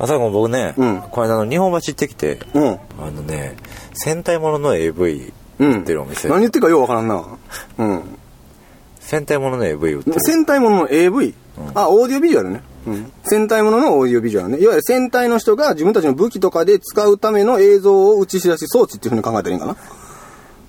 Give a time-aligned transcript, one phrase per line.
[0.00, 2.78] 朝子僕ね、うんこの間の日本橋行ってきて、うん。
[2.98, 3.56] あのね、
[3.92, 5.72] 戦隊ものの AV うん。
[5.80, 6.28] 売ってるお店。
[6.28, 7.22] 何言ってるかようわからんな。
[7.78, 8.02] うん。
[8.98, 10.16] 戦隊ものの AV 売ってる。
[10.20, 11.34] 戦隊ものの AV、
[11.74, 12.62] あ、オーディオビジュアルね。
[12.86, 13.12] うん。
[13.24, 14.58] 戦隊もののオーディオビジュアルね。
[14.58, 19.76] いわゆる戦隊の人が自分たちの武器とかで使うための映像を映し出し装置っていうふうに考えたらいいんかな？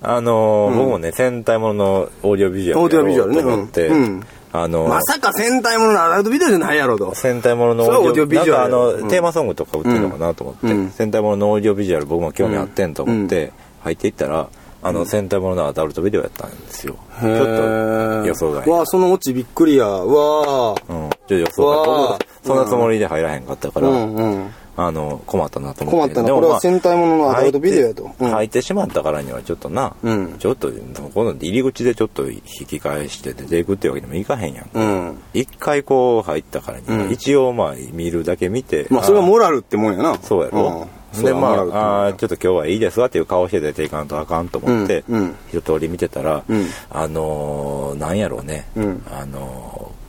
[0.04, 4.22] あのー僕もね、戦隊もののオーディオビジュアルオーディオビジュアルねと思って、うんうん
[4.54, 7.14] あのーまさか戦隊もののアダルトビデオじゃないやろと。
[7.14, 14.48] 戦隊もののオーディオビジュアルなんかあの、うんテーマソングとか売ってるのかなと思って、うん戦隊もののオーディオビジュアル僕も興味あってんと思って、入っていったら、
[14.84, 16.96] あの、戦隊もののアダルトビデオやったんですよ。
[17.20, 18.68] ちょっと予想外。
[18.68, 19.86] わあ、そのオチびっくりや。
[19.86, 20.92] わあ。
[20.92, 22.26] うん、ちょっと予想外。
[22.44, 24.50] そんなつもりで入らへんかったから、うんうん。
[24.76, 26.14] あの、困ったなと思って。
[26.14, 26.28] 困ったな。
[26.28, 27.88] まあこれは戦隊もののアダルトビデオ。
[27.88, 28.10] やと。
[28.18, 28.30] うん。
[28.30, 30.36] 入ってしまったからにはちょっとな、うん。
[30.38, 30.70] ちょっと
[31.14, 35.18] この入り口でちょっと引き返して出ていくっていうわけにもいかへんやん、うん。
[35.34, 37.12] 一回こう入ったからには、うん。
[37.12, 40.18] 一応まあ見るだけ見てまあ、それはモラルってもんやな。
[40.22, 41.22] そうやろ、うん。
[41.22, 45.20] でまああーちょっと今日はいいですわっていう顔して出ていかんとあかんと思って、うん。
[45.20, 45.34] うん。
[45.50, 46.66] 一通り見てたら、うん。
[46.88, 49.02] あのーなんやろうね、うん。
[49.10, 50.02] あのー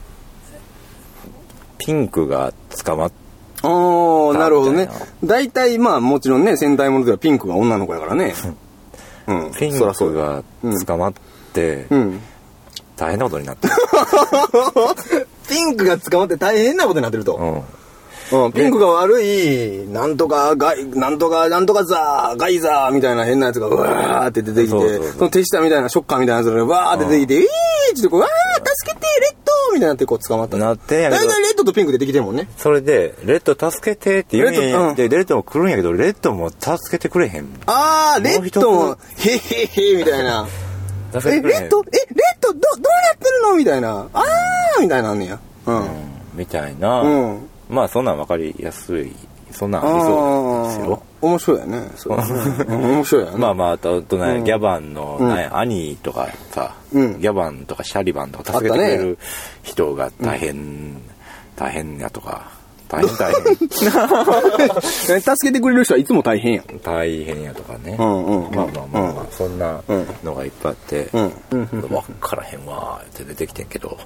[1.76, 3.12] ピンクが捕まっ
[3.64, 4.88] ああ、なるほどね。
[5.24, 8.34] 大体、まあ、もちろんね、戦隊ものではピンクが女の子やからね。
[9.26, 9.52] うん。
[9.58, 9.86] ピンクや。
[9.86, 11.12] が捕まっ
[11.52, 12.20] て、うん。
[12.96, 13.74] 大変なことになってる、
[15.48, 17.34] ピンクが捕まって大変なことになってると。
[17.36, 17.62] うん
[18.32, 28.30] うん、ピンクが悪い、なんとかガイ、なんとか、なんとかザー、ガイザーみたいな変なやつが、うわーって出てきて、そうそうそうその手下みたいなショッカーみたいなやつが、わーって出てきて、えーってこう、わー
[28.66, 30.56] 助けて、レッドみたいになってこう捕まった。
[30.56, 32.48] なってんやけど大体レッドとピンク出てきてるもんね。
[32.56, 34.50] それで、レッド助けてって言う
[34.92, 37.46] んで、レッドも来るんやけど、レッドも助けてくれへん。
[37.66, 40.46] あー、レッドもへへへみたいな。
[41.14, 41.18] え。
[41.20, 41.72] レッド、え、レッ
[42.40, 44.08] ド、ど、どうなってるのみたいな。
[44.12, 45.38] あーみたいなんねや。
[45.66, 45.80] うん。
[45.80, 45.86] うん
[46.34, 47.00] みたいな。
[47.00, 49.12] うんまあ、そんなん分かりやすい。
[49.50, 51.02] そんなんありそうですよ。
[51.22, 51.78] 面白いやね。
[52.66, 53.38] 面白いやね。
[53.38, 55.18] まあまあ、あと、あとね、うんギャバンの、
[55.52, 57.20] 兄とかさ、うん。
[57.20, 59.18] ギャバンとかシャリバンとか助けてくれる
[59.62, 61.02] 人が大変、
[61.56, 62.52] 大変やとか、
[62.88, 63.42] 大変大変、
[65.20, 66.64] 助けてくれる人はいつも大変やん。
[66.82, 67.96] 大変やとかね。
[67.98, 68.54] うんうん。
[68.54, 69.80] まあまあまあまあ、そんな
[70.22, 71.32] のがいっぱいあって、うん。
[71.50, 73.98] うん分からへんわーって出てきてんけど、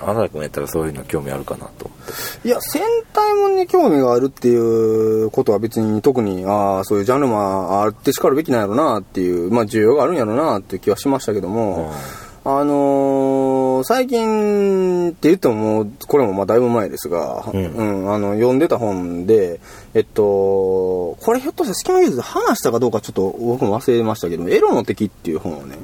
[0.00, 2.48] あなた君やったらそういうの興味あるかなと思って。
[2.48, 2.82] いや、戦
[3.12, 11.92] 隊もんに興味があるっていうことは別に特に、ああ、そういうジャンルもあってしかるべきなんやろなっていう、まあ需要があるんやろなっていう気はしましたけども、
[12.46, 19.60] あのー最近って言ってもこれもまあだいぶ前ですが、うんうん、あの、読んでた本で、
[19.92, 25.76] えっと、これひょっとして隙間技術で話したかどうかちょっと僕も忘れましたけど、エロの敵っていう本をね、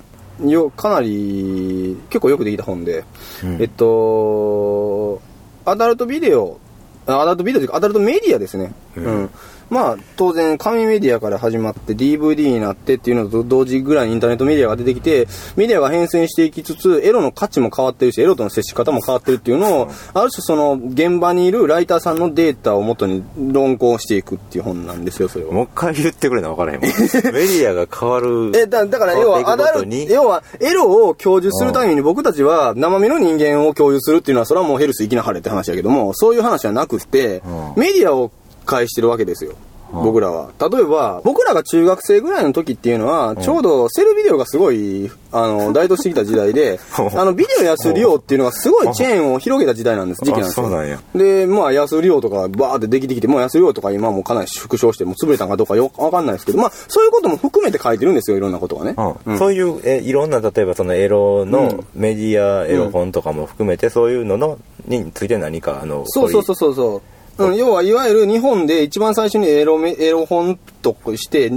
[0.45, 3.05] よ、かなり、結構よくできた本で、
[3.45, 5.21] うんえっと、
[5.65, 6.59] アダルトビデオ、
[7.07, 8.73] あアダルトビデオというか、アダルトメディアですね。
[8.97, 9.31] ううんん。
[9.71, 25.53] まあ、当然、紙メディアから始まって DVD になってっていうのと同時ぐらいにインターネットメディアが出てきて、メディアが変遷していきつつ、エロの価値も変わってるし、エロとの接し方も変わってるっていうのを、ある種その、現場にいるライターさんのデータをもとに論考していくっていう本なんですよ、それは。
[25.53, 26.91] もう一回言ってくれな分からへんもん。
[26.91, 28.51] メディアが変わる。
[28.57, 37.43] え、だだから、要は、アダルに要は、エロを享受するために僕たちは、生身の人間を共有するっていうのは、それはもうヘルス生きなはれって話だけども、そういう話じゃなくって
[37.77, 38.31] うん、メディアを
[38.71, 39.53] 介してるわけですよ。
[39.93, 40.51] 僕らは。
[40.61, 46.79] 例えば、僕らが中学生ぐらいの時っていうのは、ちょうどセルビデオがすごい、あの、 大都してきた時代で、
[47.17, 50.99] あの、ビデオ安利用っていうのがすごいチェーンを広げた時代なんです、時期なんですよ。
[51.15, 58.95] で、まあ、安利用とかバーってできてきて、もう安利用とか今もうかなり縮小して、もう潰れたんかどうかよわかんないですけど、まあ、そういうことも含めて書いてるんですよ、いろんなことがね。
[59.27, 67.20] うんそういうえいろんな例えばそのエロうのんメディアエロ本とかも含めてそういうののについて何かあのそうそうそうそうそう。
[67.45, 71.53] うん、要はいわゆる日本で一番最初にエロメエロ本として、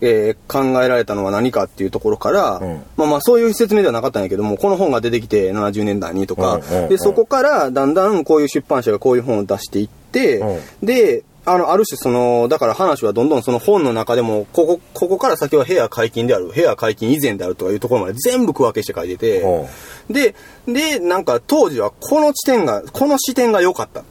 [0.00, 2.82] えー考えられたのは何かっていうところから、うん。
[2.96, 20.34] まあまあそういう説明ではなかったんやけども、この本が出てきて70年代にとか、で、そこからだんだんこういう出版社がこういう本を出していって、うで、あの、ある種その、だから話はどんどんその本の中でも、ここ、ここから先は部屋解禁である、部屋解禁以前であるとかいうところまで全部区分けして書いてて、うで、
[20.66, 24.04] で、なんか当時はこの地点が、この視点が良かった。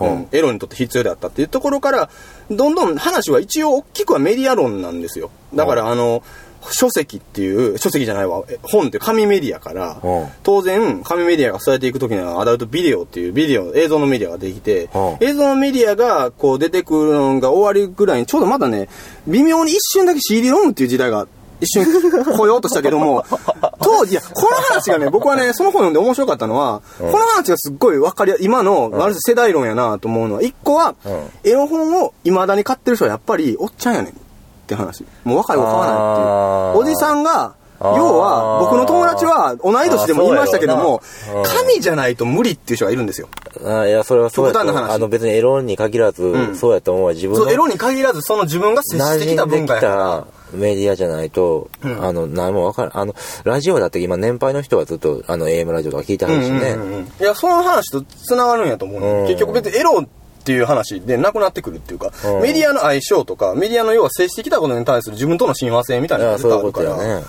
[0.00, 0.08] うん。
[0.08, 0.28] うん。
[0.32, 2.10] エロにとって必要であったっていうところから、
[2.50, 5.30] どんどん話は一応大きくはメディア論なんですよ。
[5.54, 6.22] だからあの、
[6.72, 18.88] 書籍っていう、書籍じゃないわ、え本って紙メディアからうん、当然紙メディアが伝えていくときにはアダルトビデオっていうビデオ、映像のメディアができてうん、映像のメディアがこう出てくるのが終わりぐらいに、ちょうどまだね、
[19.26, 21.26] 微妙に一瞬だけ CD ロムっていう時代が
[21.60, 23.24] 一瞬来ようとしたけども、
[23.80, 30.94] 当時、いや、この話がね、僕はね、その本読んで面白かったのは、この話がすっごい分かりや、今の、ある種世代論やなと思うのは、一個は、
[31.44, 34.14] エロ本を未だに買ってる人はやっぱり、おっちゃんやねんっ
[34.66, 35.04] て話。
[35.24, 36.82] もう若い子買わないっていう。
[36.82, 41.02] おじさんが、要は、僕の友達は同い年でも言いましたけども
[41.44, 43.28] 神じゃないと無理っていう人がいるんですよ。
[43.64, 47.12] あいや、それはそうやと極端な話あの別にエロに限らず、んそうやと思うわ。
[47.12, 50.24] 自分のそう、エロに限らず、その自分が接してきた文化やから。
[50.52, 52.98] メディアじゃないと、んあの、何もわからん。
[52.98, 53.14] あの、
[53.44, 56.70] ラジオだって今年配の人はずっと、あの、AM ラジオとか聞いてはるしね。
[56.70, 60.06] うんうんうんいや、その話と繋がるんやと思うの、うん結局別にエロっ
[60.44, 66.62] ていう話でなくなってくるっていうか、うんメディアの相性とか、メディアの要は接してきたことに対する自分との親和性みたいなのがあるから。
[66.62, 67.24] ことやね。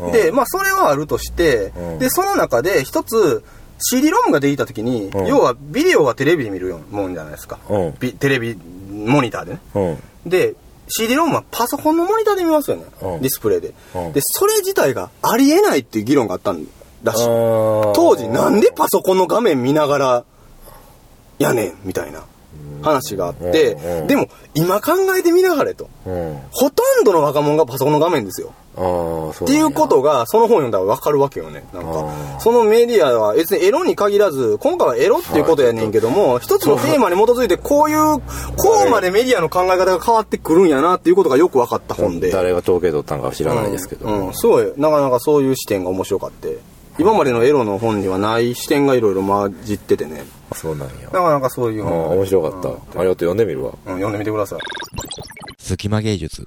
[0.00, 3.44] うんで、まあ、それはあるとして、うんで、その中で一つ、
[3.78, 7.58] CD ロムができた時に、うん要はビデオはテレビで見るようなもんじゃないですか。
[8.18, 8.56] テレビ、
[8.90, 9.60] モニターでね。
[9.74, 10.30] うん。
[10.30, 10.54] で、
[10.94, 12.84] CD ロムはパソコンのモニターで見ますよね。
[13.02, 13.22] うん。
[13.22, 14.12] ディスプレイで、うん。
[14.12, 16.66] で、それ自体がありえないっていう議論があったん
[17.02, 20.24] らし当時なんでパソコンの画面見ながら
[21.38, 22.24] やねんみたいな
[22.82, 25.88] 話があって、うんうんでも今考えてみながれと。
[26.06, 26.36] うん。
[26.36, 28.52] あほとんどの若者がパソコンの画面ですよ。
[28.74, 31.64] っていうことが、その本読んだらわかるわけよね。
[31.74, 37.98] なんあか、ーそのメディアは別にエロに限らず、今回はエロっていうことやねんけども、一つのテーマに基づいてこういう、
[38.56, 42.30] こうまでメディアの考え方が変わってくるんやなっていうことがよく分かった本で。
[42.30, 44.06] 誰が統計取ったのか知らないですけど。
[44.06, 46.58] うん、うんすごい、なかなかそういう視点が面白かって。
[46.98, 50.24] 今までのエロの本にはない視点がいろいろ混じっててね。
[50.54, 50.94] そうなんや。
[51.04, 52.18] なかなかそういうああ、本。
[52.18, 52.68] 面白かった。
[52.68, 53.72] ありがとう、読んでみるわ。
[53.86, 54.58] うん、読んでみてください。
[55.58, 56.46] 隙間芸術。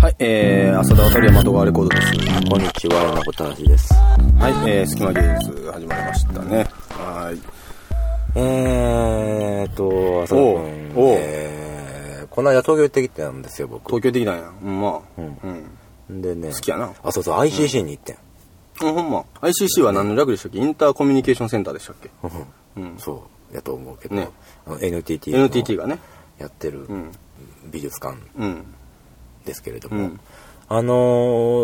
[0.00, 2.12] はい、えー、浅田渡り山戸川レコードです。
[2.50, 3.94] こんにちは、山本橋です。
[3.94, 6.66] はい、えー、隙間芸術始まりましたね。
[6.90, 7.38] はい。
[8.36, 10.92] えーっと、浅田君。
[10.96, 11.73] えー、
[12.34, 13.86] この間東京行ってきたんですよ、僕。
[13.86, 14.50] 東京的なんや。
[14.60, 15.00] うん、まあ。
[15.16, 15.38] うん
[16.08, 16.20] うん。
[16.20, 16.50] でね。
[16.50, 18.16] 好きやなあ、そうそう、ICC に行ってん。
[18.82, 19.24] うん、ほんま。
[19.40, 20.58] ICC は何の略でしたっけ？
[20.58, 22.10] インターコミュニケーションセンターでしたっけ？
[22.76, 22.98] うん。
[22.98, 24.16] そう、やと思うけど。
[24.16, 24.28] ね
[24.66, 26.00] あの NTT の NTT がね。
[26.40, 27.12] やってるん
[27.70, 28.64] 美術館うん。
[29.44, 30.20] ですけれどもうん。
[30.68, 30.94] あの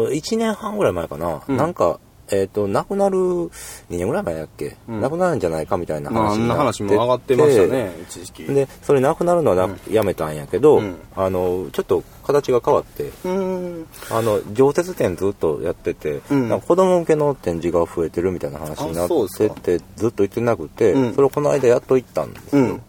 [0.08, 1.42] ー、1年半ぐらい前かな。
[1.48, 1.98] うんなんか、
[2.32, 3.50] えっ、と、亡くなる2
[3.90, 5.00] 年ぐらい前だっけ、うん。
[5.00, 6.98] 亡くなるんじゃないかみたいなまあ、あんな話になって。
[6.98, 8.44] 話も上がってましたね、一時期。
[8.44, 10.96] で、それ亡くなるのはな、やめたんやけど、うん。
[11.16, 13.86] あの、ちょっと形が変わって、うん。
[14.10, 16.48] あの、常設展ずっとやってて、うん。
[16.48, 21.14] なんか子供向けの展示が増えてるみたいな話になってて、ずっと行ってなくて、うん。
[21.14, 22.62] それをこの間やっと行ったんですよ。
[22.62, 22.82] うん。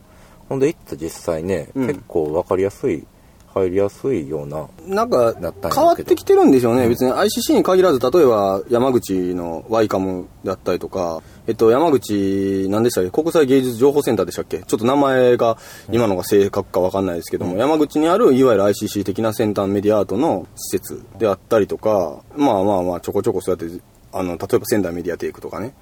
[0.50, 1.88] ほんで行った実際ね、うん。
[1.88, 3.06] 結構わかりやすい、
[3.54, 5.36] 入りやすいような、なんか
[5.74, 13.10] 変わってきてるんでしょうね、別に ICC に限らず例えば山口のワイカムだったりとか、えっと、山口何でしたっけ？
[13.10, 14.60] 国際芸術情報センターでしたっけ？
[14.60, 15.58] ちょっと名前が
[15.92, 23.82] 今のが正確かわかんないですけども、山口にあるいわゆる ICC 的な先端メディアアートの施設であったりとかまあまあまあちょこちょこそうやって
[24.14, 25.74] あの例えば仙台メディアテイクとかね、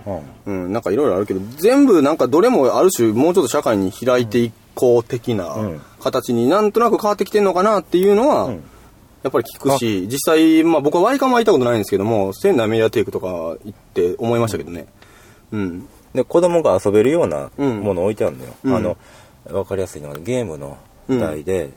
[0.46, 5.82] うん、なんかいろいろあるけど、全部なんかどれもある種もうちょっと社会に開いていこう的なうん。
[6.00, 8.64] 形になんとなく変わってきてんのかなっていうのは、ん。
[9.24, 14.88] やっぱり聞くし、実際、まあ僕はワイカムは行ったことないんですけども、仙台メディアテイクとか行って思いましたけどね。
[15.52, 15.88] うん。
[16.14, 17.82] で、子供が遊べるようなうん。
[17.82, 18.54] ものを置いてあるのよ。
[18.64, 18.76] うん。
[18.76, 18.98] あの、
[19.52, 20.78] わかりやすいのがゲームの
[21.10, 21.72] 台で、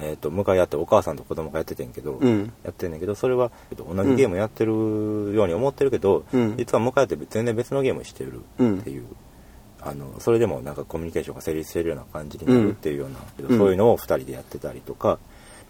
[0.00, 9.06] えっ、と、向かい合ってお母さんと子供がやっててんけど、うんやってんねんけど、それは、えっと同じゲームやってるように思ってるけど、うん実は向かい合って全然別のゲームしてるっていう、
[9.80, 15.18] あの、それでもなんかコミュニケーションが成立してるような感じになるっていうような、そういうのを二人でやってたりとか、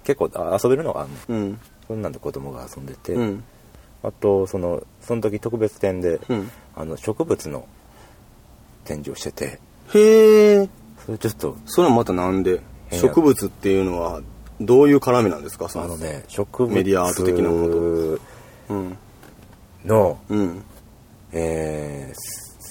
[0.05, 1.41] 結構あ遊べるのがあるの。
[1.41, 1.61] うん。
[1.87, 3.45] そんなんで子供が遊んでて、うん。
[4.03, 7.67] あと、その、その時特別展で、うんあの、植物の
[8.85, 9.59] 展示をしてて、
[9.95, 10.69] へえ。
[11.05, 12.61] それちょっと、それはまたなんで？
[12.97, 14.23] 植物っていうのは
[14.61, 15.69] どういう絡みなんですか？
[15.69, 18.19] そあのね、植物メディアアート的なも
[18.71, 18.97] うん。
[19.85, 20.63] の、うん。
[21.33, 22.19] えー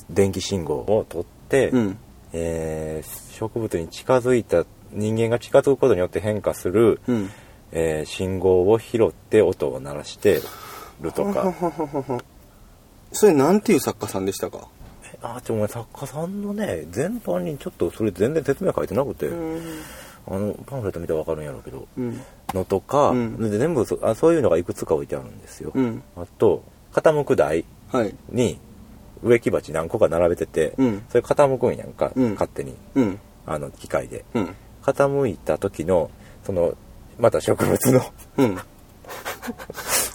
[0.09, 1.97] 電気信号を取って、うん。
[2.33, 7.29] えー植物に近づいた人間が近づくことによって変化する、うん。
[7.71, 10.41] えー信号を拾って音を鳴らして
[11.01, 11.53] るとか
[13.11, 14.67] それなんていう作家さんでしたか？
[15.13, 19.29] えあちょお前作家さんのね全般にちょっとそれ全然説明書いてなくて、
[20.29, 22.21] あのパンフレット見たら分かるんやろうけど、うん。
[22.53, 23.37] のとか、うん。
[23.49, 26.03] で全部そあそういうのがいくつか置いてあるんですよ、うん。
[26.15, 28.13] あと傾く台はい。
[28.29, 28.59] に
[29.23, 31.05] 植木鉢何個か並べてて、うん。
[31.09, 32.31] それ傾くんやんか、うん。
[32.33, 32.75] 勝手に。
[32.95, 33.19] うん。
[33.45, 34.25] あの機械で。
[34.33, 34.55] うん。
[34.83, 36.11] 傾いた時の
[36.43, 36.75] その
[37.19, 38.01] また植物の
[38.37, 38.57] うん。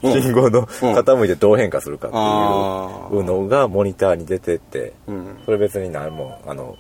[0.03, 5.39] 信号の傾いてどう変化するかってあいうのがモニターに出てって、うん。
[5.45, 6.77] それ別に何も、あの、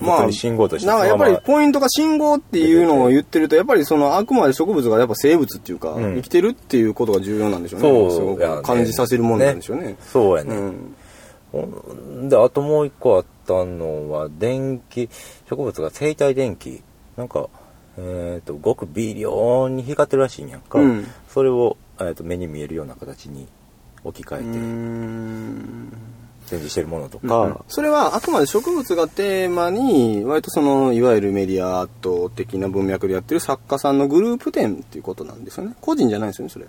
[0.00, 7.88] まあ信号としてなんかやっぱりポイントが信号っていうのを言ってると、やっぱりそのあくまで植物がやっぱ生物っていうか、うん生きてるっていうことが重要なんでしょうね。
[7.88, 9.96] すごそうやねく感じさせるものなんでしょうね。
[10.00, 10.54] そうやね。
[11.52, 12.28] うん。
[12.28, 15.08] で、あともう一個あったのは、電気、
[15.48, 16.82] 植物が生体電気。
[17.16, 17.48] なんか、
[17.98, 20.78] えっ、と、ごく微量に光ってるらしいんやんか。
[20.78, 23.46] うんそれを、えー、と目に見えるような形に
[24.02, 25.92] 置き換えてん
[26.50, 35.74] 展示してるものとか、それはあくまで植物がテーマに、割とその、いわゆるメディアアート的な文脈でやってる作家さんのグループ展っていうことなんですよね。
[35.80, 36.66] 個人じゃないですよね、それ。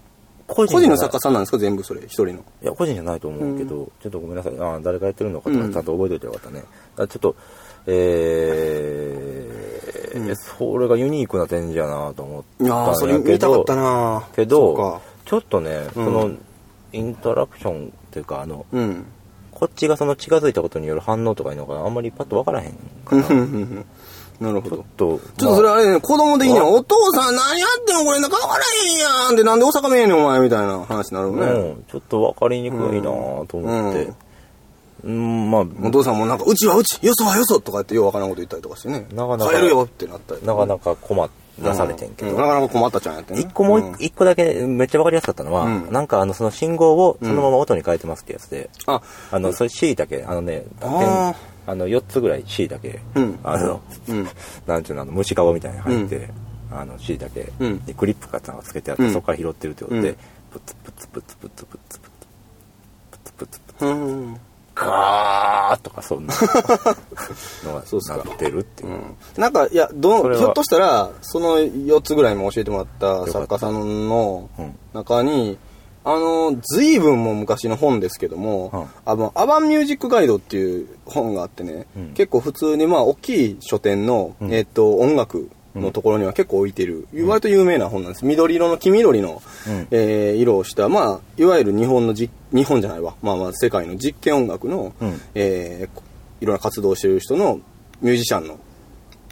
[0.48, 2.34] 個個人の作家さんなんですか、全部それ、一人の。
[2.34, 4.54] いや、個人じゃないと思うけど、ちょっとごめんなさい。
[4.60, 6.64] あ誰がやってるのかとかうんちゃんと覚えておいてよかったね。
[6.98, 7.36] あちょっと、
[7.88, 9.92] えー
[10.36, 16.32] それがユニークな展示やなと思ったんいやー、それ見たかった、なけどか、ちょっとね、うんその、
[16.94, 19.06] インタラクションっていうか、あの、うん。
[19.62, 22.74] こっちがその近づいたことによる反応とかいうのがあんまりパッとわからへん
[23.06, 23.24] かな。
[23.24, 23.30] ち
[24.42, 24.78] なるほど。
[24.78, 31.42] ょっと、ちょっとそれまああれね、子供的には、あお父さん何やってんのこれなんかわからへんやんって、なんで大阪弁やねんお前みたいな話になるね。
[31.46, 34.12] うん、ちょっとわかりにくいなと思って。
[35.04, 39.06] うん、まあ、お父さんもなんか、うちはうち、よそはよそとか言ってようわからんこと言ったりとかしてね。
[39.14, 40.44] なかなか帰るよってなったり。
[40.44, 41.24] なかなか困
[41.60, 42.32] らされてんけど。
[42.32, 43.42] うなかなか困ったちゃんやってね。
[43.42, 43.96] 一個もううん。
[44.00, 45.92] 一個だけめっちゃわかりやすかったのは、うん。
[45.92, 53.40] なんかあのその信号をそのまま音に変えてますってやつで、あ、あの、それ C だけ、あのね、あの、4つぐらい C だけ、うん。
[53.44, 54.28] あの、うん。
[54.66, 56.30] なんちゅうの、あの虫かごみたいに入って、
[56.72, 57.52] あの C だけ、
[57.98, 59.14] クリップかなんかつけてあって、うん。
[59.14, 60.16] そこから拾ってるってことで、うん。
[60.52, 64.38] プツプツプツプツプツプツプツプツプツうん。
[64.86, 66.34] ガーとかそんな
[67.64, 69.00] のがなってるっていう。
[69.38, 74.76] なんか、いや、どひょっとしたら、その4つぐらいも教えてもらった作家さんのうん。
[74.94, 75.58] 中に、
[76.04, 78.86] あの、随分も昔の本ですけども、うん。
[79.06, 82.14] あの、アバンミュージックガイドっていう本があってね、うん。
[82.14, 84.54] 結構普通にまあ、大きい書店の、うん。
[84.54, 88.26] えっ、と、音楽のところには結構置いてる、割と有名な本なんです。
[88.26, 89.88] 緑色の、黄緑の、うん。
[89.92, 95.22] えー色をした、まあ、いわゆる日本のじ、日本じゃないわ、まあまあ、世界の実験音楽の、うん。
[95.36, 96.04] えーこ
[96.42, 97.60] いろんな活動をしてる人の
[98.02, 98.58] ミュージシャンの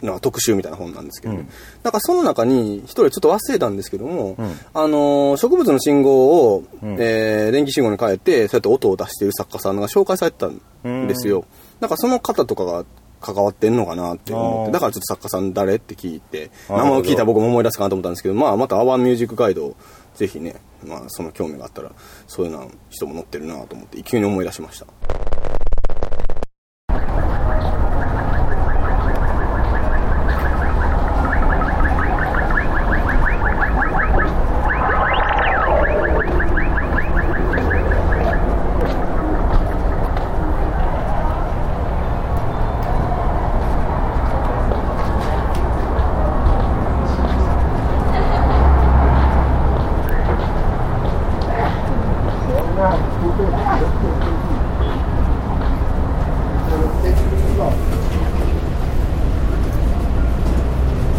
[0.00, 1.48] なんか特集みたいな本なんですけど、うん。
[1.82, 4.56] なんかその中に一人ちょっと忘れたんですけども、うん。
[4.72, 6.96] あのー植物の信号を、うん。
[6.98, 10.48] えー電気信号に変えてそうやって音を出している作家さんが紹介されてた
[10.88, 11.44] んですよ、
[11.80, 12.84] なんかその方とかが
[13.20, 14.72] 関わってんのかなって思って。
[14.72, 16.50] だからちょっと作家さん誰って聞いて。
[16.68, 19.76] 名前を聞いたら僕も思い出すかなと思ったんですけどまあまたアワーミュージックガイド
[20.14, 21.92] ぜひね、まあ、その興味があったら
[22.26, 24.86] そういうような人も載ってるなと思って急に思い出しました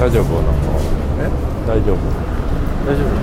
[0.01, 0.65] 大丈夫なんか
[1.21, 1.29] え
[1.67, 2.01] 大丈夫
[2.89, 3.13] 大丈夫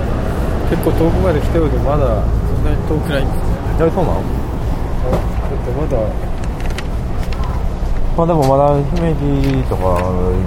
[0.71, 3.51] 結構遠くまで来たようでまだそんなに遠くないんですね
[3.83, 4.31] 大そうなのだ
[5.59, 5.99] ってまだ
[8.17, 10.39] まあでもまだ姫路とか行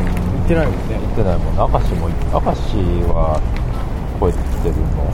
[0.45, 2.79] ってないもんね行ってないもんね明石も明石
[3.11, 3.35] は
[4.21, 5.11] 超えてきてるの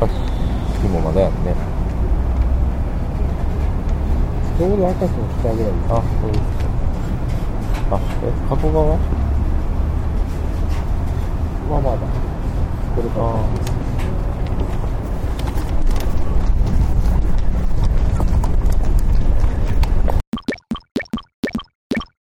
[0.00, 0.08] 明
[0.80, 1.52] 石もまだやんね
[4.56, 6.42] ちょうど赤楚の下ぐらいあそうです
[7.92, 9.20] あえ加古川
[11.70, 11.98] まあまだ
[12.96, 13.70] これから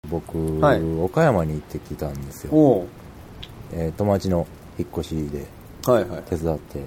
[0.09, 0.81] 僕、はい
[1.13, 2.87] 岡山に行ってきたんですよ、お
[3.73, 4.47] えー友達の
[4.79, 5.47] 引っ越しで
[5.87, 6.23] はいはい。
[6.23, 6.81] 手伝って。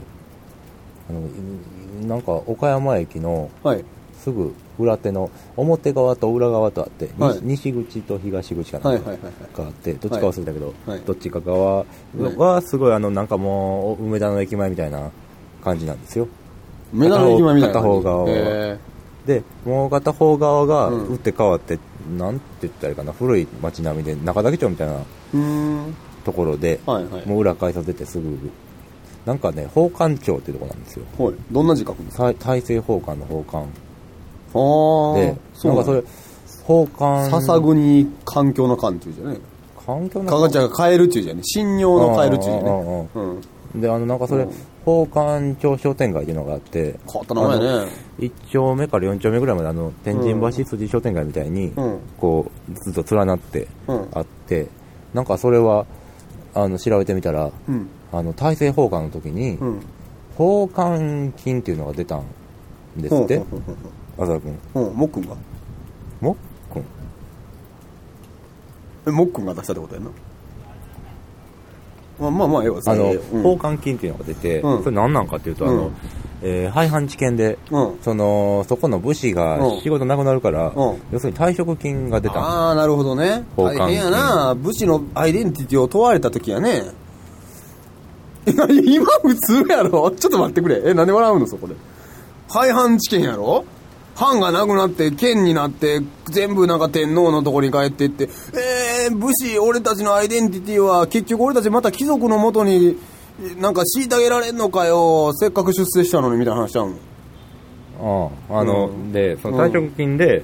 [1.08, 1.20] あの
[2.02, 3.86] いなんか岡山駅のはい。
[4.18, 7.40] すぐ裏手の表側と裏側とあって、にはい。
[7.44, 9.58] 西口と東口かなんかはいはいはいはい。
[9.58, 11.02] があってどっちか忘れたけど、はい。
[11.02, 11.86] どっちか側
[12.38, 15.12] はすごいあのなんかもう梅田の駅前みたいな
[15.64, 16.28] 感じなんですよ。
[16.92, 18.30] 目玉の駅前みたいな片方側は。
[18.32, 18.80] へ
[19.26, 21.06] でもう片方側がうん。
[21.08, 21.80] 打って変わって、
[22.18, 25.00] なんて言ったらいいかな古い街並みで中崎町みたいな
[26.24, 27.26] ところで、はいはい。
[27.28, 28.38] もう裏改札出てすぐ
[29.26, 31.06] なんかね宝冠町っていうところなんですよ。
[31.18, 31.36] はい。
[31.52, 32.26] どんな字書くんですか？
[32.26, 33.62] 大大政奉還の奉還。
[33.62, 33.68] ああ
[35.20, 36.04] でそうんなかそれ
[36.64, 39.38] 奉還笹国環境の環っていうじゃね
[39.86, 40.22] 環境。
[40.24, 43.42] のかがちゃんが変えるっていうじゃね信用の変えるっていうじゃねうんうんうん。
[43.74, 43.82] うん。
[43.82, 44.52] で、あの、なんかそれうん、
[44.86, 47.66] 宝冠町商店街っていうのがあって、変わった名前ね。
[48.20, 54.68] 1丁目から4丁目ぐらいまであの、天神橋筋商店街みたいに、うんこう、ずっと連なってうんあって、
[55.16, 55.88] なんかそれは、
[56.54, 57.88] あの、調べてみたら、うん。
[58.12, 59.82] あの、大政奉還の時に、うん。
[60.38, 62.24] 奉還金っていうのが出たん
[62.96, 63.44] ですって、
[64.20, 64.60] 浅田君。
[64.76, 65.36] うん、もっくんが？
[66.22, 66.36] もっ
[66.74, 66.84] くん
[69.08, 70.12] え、もっくんが出したってことやな？
[72.20, 73.44] まあまあまあ、ええわ、そあの、れでうん。
[73.44, 74.84] 奉還金っていうのが出て、うん。
[74.84, 75.92] それ何なんかっていうと、あの、うん。
[76.42, 77.98] えー廃藩置県で、うん。
[78.02, 79.82] その、そこの武士がうん。
[79.82, 81.02] 仕事なくなるから、うん。
[81.12, 82.40] 要するに退職金が出た。
[82.40, 83.44] んああ、なるほどね。
[83.58, 84.56] 交換大変やな。
[84.56, 86.84] 武士のアイデンティティを問われた時やね。
[88.46, 90.12] 今普通やろ？
[90.12, 90.82] ちょっと待ってくれ。
[90.86, 91.48] え、なんで笑うの？
[91.48, 91.76] そこで。
[92.48, 93.66] 廃藩置県やろ？
[94.16, 98.30] 藩がなくなって、県になって、全部なんか天皇のとこに帰ってって、えー、
[99.10, 102.98] 武士、俺たちのアイデンティティは、結局俺たちまた貴族のもとに、
[103.60, 105.34] なんか虐げられんのかよ。
[105.34, 106.92] せっかく出世したのにみたいな話しちゃうの。
[106.92, 109.12] うんあの、うん。
[109.12, 110.44] で、その退職金で、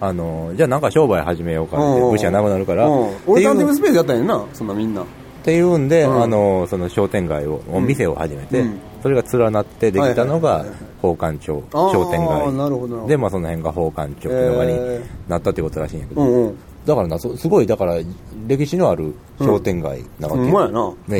[0.00, 2.10] あの、じゃあなんか商売始めようかって、うん。
[2.10, 2.88] 武士がなくなるから、
[3.26, 5.02] 俺タンティブスペースやったんやんな、そんなみんな。
[5.02, 5.04] っ
[5.44, 6.22] ていうんで、うん。
[6.22, 8.78] あの、その商店街を、お店を始めて、うん。
[9.02, 10.64] それが連なってできたのが
[10.98, 13.08] 宝冠町商店街。
[13.08, 16.58] で、まあその辺が宝冠町っていうのがにへなったってことらしいんやけど、うんうん。
[16.86, 17.98] だからな、そすごい、だから、
[18.46, 20.42] 歴史のある商店街なわけ。
[20.42, 21.18] ほんまやな明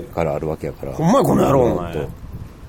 [0.00, 0.92] 治からあるわけやから。
[0.92, 2.08] ほんまやこの野郎お前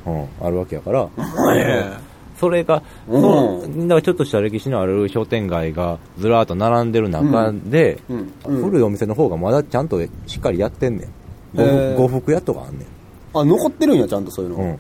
[0.06, 1.08] うん、あるわけやから。
[1.16, 2.04] 前
[2.40, 11.10] それが、うんそうだからちょっとした歴史のある商店街がずらーっと並んでる中で、うんうん古いお店の方がまだちゃんとしっかりやってんねん。
[11.56, 12.88] 呉服呉服屋とかあんねん。
[13.36, 14.58] あ、残ってるんや、ちゃんとそういうの。
[14.58, 14.78] うんへ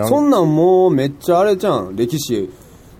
[0.00, 0.04] え。
[0.04, 2.50] そんなんもうめっちゃあれじゃん、歴史。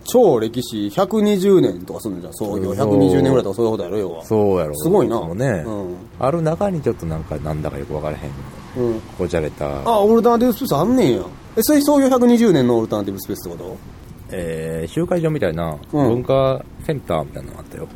[0.05, 4.25] 超歴史120年とかするんじゃん、創業そう120年ぐらいとかそういうことやろ、要は。
[4.25, 4.75] そうやろ。
[4.77, 8.85] すごいなもね、うんある中にちょっとなんか、なんだかよくわからへん。
[8.87, 9.01] うん。
[9.19, 11.23] こじゃれた、あ、オルタナティブスペースあんねんや。
[11.57, 13.77] え、それ創業120年のオルタナティブスペースってこ
[14.31, 17.89] えー集会所みたいなうん文化センターみたいなのがあったよ。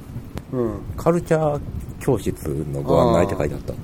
[0.51, 0.79] とうん。
[0.97, 1.61] カルチャー
[2.01, 3.75] 教室のご案内って書いてあった。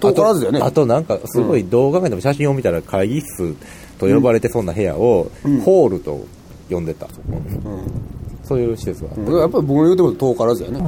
[0.00, 0.58] 遠からずだよね。
[0.58, 3.56] あとあとなんか、すごい動画面でも写真を見たら会議室
[3.98, 6.24] と呼ばれてそうな部屋を、うんホールと
[6.68, 7.06] 呼んでた。
[7.06, 8.08] うんうん。
[8.44, 10.80] そういう施設があっうんやっぱり僕の言うてること遠からずやね。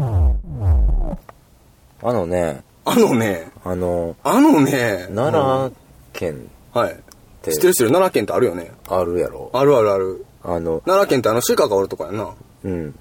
[2.00, 2.08] た。
[2.08, 5.72] あのね、あのね、あの、あのね、奈良
[6.12, 6.96] 県はい。
[7.42, 8.70] て知ってる知ってる奈良県ってあるよね。
[8.88, 9.50] あるやろ。
[9.52, 10.26] あるあるある。
[10.42, 12.34] あの、奈良県ってあの鹿がおるとこやんな。
[12.64, 12.94] うん。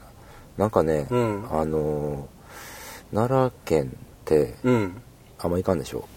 [0.58, 2.28] なんかね、うんあの、
[3.14, 5.02] 奈良県って、うん。
[5.38, 6.08] あんま行かんでしょ。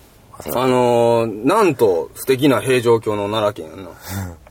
[0.54, 3.90] あのー、なんと素敵な平城京の奈良県やんな。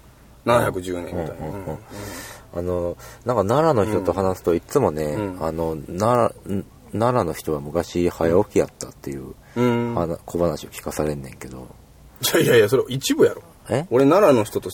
[0.45, 1.47] 710年みたいな。
[1.47, 1.77] うんうんうん
[2.53, 5.45] あの、なんか奈良の人と話すといつもね、うん。
[5.45, 11.73] あの、奈良、ん奈良の人は昔早起きやったっていう、小話を聞かされんねんけど、
[12.33, 13.41] いやいやいや、それ一部やろ。
[13.69, 13.85] え？
[13.89, 14.69] 俺奈良の人と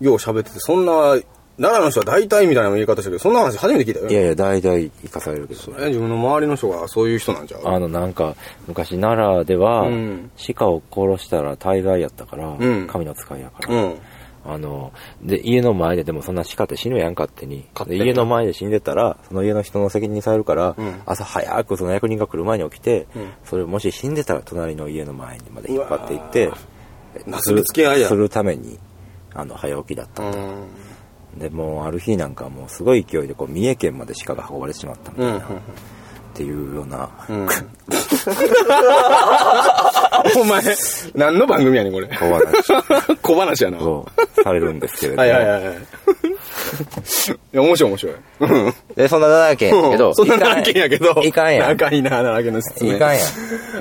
[0.00, 1.18] よう喋ってて、そんな、
[1.58, 4.08] 奈良の人は大体みたいな言い方したけど、そんな話初めて聞いたよ。
[4.08, 7.62] いやいや、大体聞かされるけど、え自分の周りの人がそういう人なんじゃう？
[7.66, 8.36] あの、なんか、
[8.68, 10.30] 昔奈良では、うん。
[10.54, 12.86] 鹿を殺したら大罪やったから、うん。
[12.86, 13.98] 神の使いやから、うん。
[14.44, 17.66] あの、で、家の前ででもそんな鹿って死ぬやん勝手に。
[17.74, 26.56] 勝手にで家の前で死んでたら、その家の人の責任にされるから、うん朝早くその役人が来る前に起きて、うんそれをもし死んでたら隣の家の前にまで引っ張っていってうわ、
[27.26, 28.78] なすりつけ合いやするために、
[29.34, 30.38] あの、早起きだったうんだ。
[30.38, 31.38] ん。
[31.38, 35.42] で、もうある日なんかもうすごい勢いでこう、三重県まで鹿が運ばれてしまったみたいな、うん。
[36.40, 37.46] っていうような、うん。
[40.40, 40.62] お前、
[41.14, 42.08] 何の番組やねん、これ。
[42.08, 42.40] 小話
[43.20, 43.76] 小話やな。
[43.76, 44.08] はを
[44.42, 45.34] されるんですけれどいも。
[45.34, 45.76] はいはいはい。
[45.76, 45.78] い
[47.52, 48.14] や、面白い面白い。
[48.40, 51.22] うんで、そんな奈良県やけど、そんな奈良県やけど。
[51.22, 51.68] いかんやん。
[51.68, 52.96] 仲いいな、奈良県の説明。
[52.96, 53.26] いかんやん。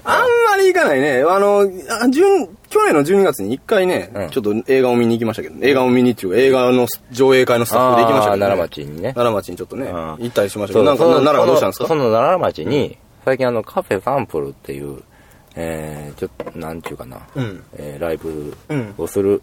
[0.04, 1.24] あんまり行かないね。
[1.26, 1.66] あの、
[2.02, 4.30] あ順去年の12月に一回ね、うん。
[4.30, 8.52] ちょっと映画を見に行きましたけど、映画を見にっていうか映画の上映会のスタッフで行きましたけど、ね。
[8.52, 9.14] あー奈良町にね。
[9.14, 9.94] 奈良町にちょっとね、うん。
[9.94, 11.88] 行ったりしましたけど、なんか奈良がどうしたんですか？
[11.88, 15.02] そのその奈良町に、最近あの、カフェサンプルっていう、
[15.56, 17.64] えー、ちょっと、なんちゅうかな、うん。
[17.78, 18.94] えーライブうん。
[18.98, 19.42] をする、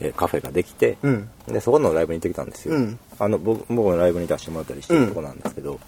[0.00, 1.28] えーカフェができて、うん。
[1.48, 2.74] で、そこのライブに行ってきたんですよ。
[2.76, 2.98] うん。
[3.18, 5.80] あの、僕、僕のライブに出してもらったりしてるとこなんですけど、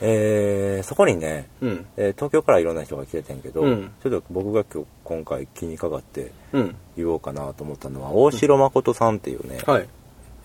[0.00, 1.86] えー、そこにね、うん。
[1.96, 6.74] えー東京からいろんな人が来ててんけど、うんちょっと僕が今日、今回気にかかってうん。
[6.96, 9.88] 言おうかなと思ったのは、大城誠さんっていうね、はい。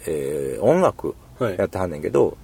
[0.07, 2.37] えー音楽はいやってはんねんけど、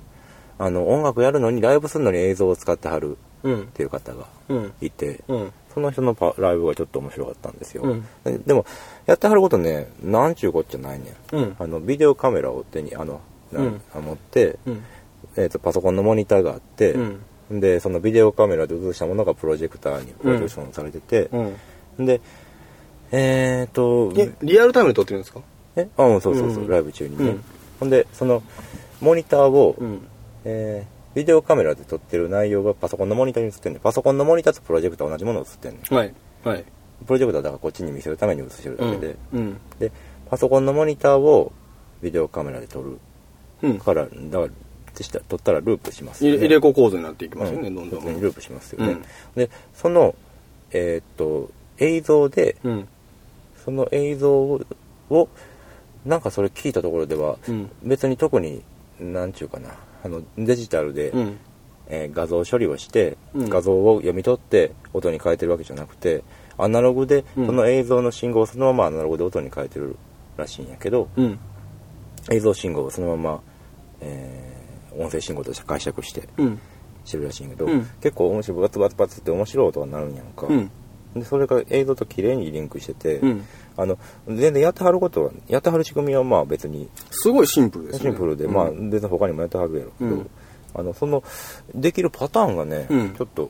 [0.58, 3.66] あの、音楽やるのに、ライブするのに映像を使ってはるうんっ。
[3.68, 4.74] ていう方がうん。
[4.82, 5.52] いて、うん。
[5.74, 7.84] その人のパライブがちょっと面白かったんですよ。
[7.84, 8.66] うんででも、
[9.06, 11.36] やってはることね、なんちゅうこっちゃないねん。
[11.36, 14.84] うんあの、ビデオカメラを手に、あの、なうん持って、うん。
[15.40, 17.22] えーと、パソコンのモニターがあって、うん
[17.62, 21.30] で、そのビデオカメラで映したものがプロジェクターにプロジェクションされてて、
[21.98, 22.06] うん。
[22.06, 22.22] で、
[23.12, 25.42] えーと、え、リアルタイムで撮ってるんですか？
[25.76, 27.26] えあ、うん、そうそうそう、うんライブ中にね。
[27.26, 27.44] うん
[27.80, 28.44] ほんで、その、
[29.02, 30.02] モニターを、ん。
[30.46, 36.14] えービデオカメラで撮ってる内容がパソコンのモニターに映ってんねんパソコンのモニターとプロジェクター同じものを映ってんねんはい。
[36.44, 36.64] はい。
[37.08, 39.58] プロジェクターだからこっちに見せるために映してるだけで、うん。
[39.80, 39.92] で、
[40.30, 41.52] パソコンのモニターを
[42.04, 43.00] ビデオカメラで撮る
[43.64, 43.80] うん。
[43.80, 44.48] から、だから、
[45.00, 46.40] でした撮ったらループしますよね。
[46.40, 48.20] 入れ子構造になっていきますよね、うんどんどん。
[48.22, 48.92] ループしますよね。
[48.92, 49.04] うん
[49.36, 50.14] で、その、
[50.72, 52.88] えーっと、映像で、うん。
[53.64, 54.62] その映像を、
[55.10, 55.30] を
[56.06, 58.62] なんかそれ聞いたところでは、うん別に特に、
[59.00, 59.70] なんちゅうかな、
[60.04, 61.38] あの、デジタルで、うん。
[61.88, 66.24] えー画像処理をして、うん画像を読み取って音に変えてるわけじゃなくて、
[66.58, 69.96] アナログで、うんその映像の信号をそのままアナログで音に変えてる
[70.36, 71.40] らしいんやけど、うん。
[72.32, 73.42] 映像信号をそのまま、
[74.02, 74.59] えー
[74.98, 76.60] 音声信号として解釈して、うん。
[77.06, 77.88] してるらしいんやけど、うん。
[78.02, 80.72] 結構面白いバツバツバツって面白い音がなるんやんか、うん。
[81.16, 83.46] でそれが映像と綺麗にリンクしてて、うん。
[83.78, 83.98] あの
[84.28, 88.12] 全然やってはることはやってはる仕組みはまあ別にすごいシンプルですね。
[88.12, 88.54] シンプルで、うん。
[88.54, 89.92] まあ全然他にもやってはるやろ。
[89.92, 90.30] うけど、うん
[90.76, 91.24] あのその
[91.74, 93.16] できるパターンがね、うん。
[93.16, 93.50] ちょっと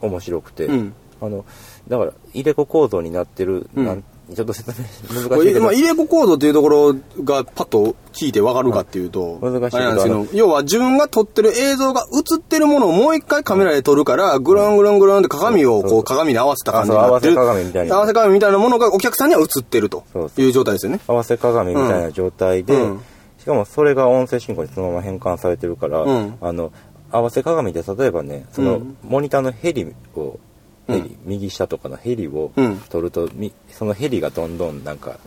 [0.00, 0.94] 面白くて、うん。
[1.20, 1.44] あの
[1.88, 3.84] だから入れ子構造になってる、うん。
[3.84, 4.70] なんちょっと説
[5.12, 17.38] 明難しいけど、まあ、入れ子コードっていうところがパッと聞いてわかるかっていうと、うん難しいですけど、要は自分が撮ってる映像が映ってるものをもう一回カメラで撮るから、ぐるんぐるんぐるんって鏡をこう鏡に合わせた感じになってる。
[17.38, 17.96] 合わせ鏡みたいな。
[17.96, 20.04] 合わせ鏡みたいなものがお客さんには映ってると
[20.36, 21.00] いう状態ですよね。
[21.06, 23.00] 合わせ鏡みたいな状態で、うん。
[23.38, 26.38] しかもそれが音声進行にそのまま変換されてるから、うん。
[26.40, 26.72] あの
[27.12, 28.96] 合わせ鏡で例えばねそうのん。
[29.04, 29.86] モニターのヘリ
[30.16, 30.40] を
[30.86, 31.16] ヘリ、うん。
[31.24, 32.78] 右下とかのヘリをうん。
[32.88, 35.18] 撮ると、みそのヘリがどんどんなんか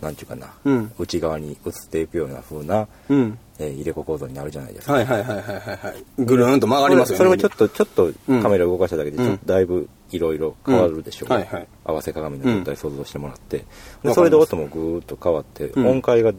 [0.00, 0.92] なんていうかな、うん。
[0.98, 3.38] 内側に映っていくような風な、うん。
[3.58, 4.92] えー入れ子構造になるじゃないですか。
[4.92, 6.04] はいはいはいはいはいはい。
[6.18, 7.18] ぐるんと曲がりますよね。
[7.18, 8.42] それそれをちょっとちょっとうん。
[8.42, 11.40] カメラ動かしただけでちうんょっとだいぶいろいろ変わるでしょう、うん。
[11.40, 11.68] はいはい。
[11.84, 13.64] 合わせ鏡の状態想像してもらって、
[14.04, 15.86] うんでそれで音もぐーっと変わって、うん。
[15.88, 16.32] 音階が、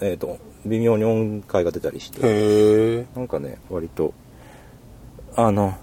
[0.00, 3.06] えー、と微妙に音階が出たりして。
[3.16, 4.14] なんかね割と
[5.34, 5.76] あの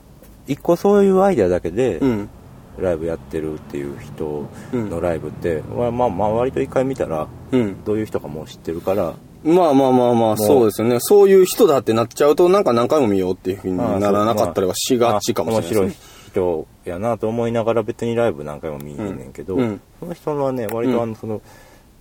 [0.47, 2.29] 一個そういうアイデアだけでうん。
[2.77, 7.83] ライブやってるっていう人のライブって、まあまあまあ割と一回見たらうん。
[7.85, 9.13] どういう人かもう知ってるから
[9.45, 10.97] まあまあまあまあ、そうですよね。
[10.99, 15.79] そういう人だってなっちゃうと、なんか何回も見ようっていうふうにならなかったりはしがちかもしれないですね。
[15.81, 21.41] 面白い人やなと思いながら別にライブ何回も見えへんねんけど、うんうんその人はね割とあのその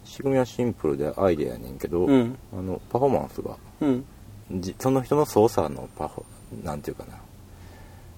[0.04, 4.04] 仕組みはシンプルでアイデアやねんけど、うんあのパフォーマンスがうん。
[4.50, 7.14] じその人の操作のパフォなんていうかな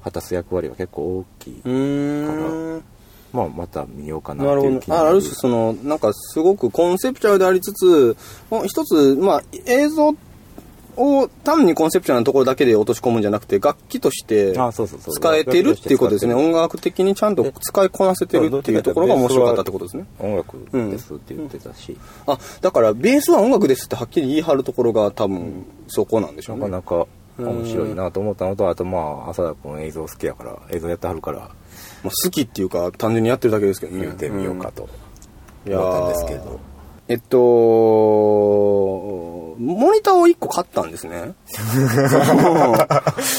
[0.07, 2.85] 果たす役割は結構大きい、うーん。
[3.33, 4.87] まあまた見ようかなっていう気。
[4.87, 8.17] にあある種、その、なんかすごくコンセプチュアルでありつつ、
[8.49, 10.15] もう一つ、まあ、映像
[10.97, 16.35] を単にコンセプチュアルなところだけで落とし込むんじゃなくて、楽器として使えてるっていうことですね。
[16.35, 20.07] 音楽的にちゃんと使いこなせてるっていうところが面白かったってことですね。
[20.21, 21.97] 音楽ですって言ってたし、
[22.29, 26.69] あ、だから、ベースは音楽ですってはっきり言い張るところが多分、そこなんでしょうね。
[26.69, 31.51] なかなか面白いなと思ったのとあとまあ浅田君映像好きやから映像やってはるから
[32.03, 34.03] まあ、好きっていうか、単純にやってるだけですけどね。
[34.03, 34.89] 言ってみようかと
[35.67, 36.61] 思ったんですけど、
[37.09, 37.39] えっと、
[39.59, 41.35] モニターを1個買ったんですね。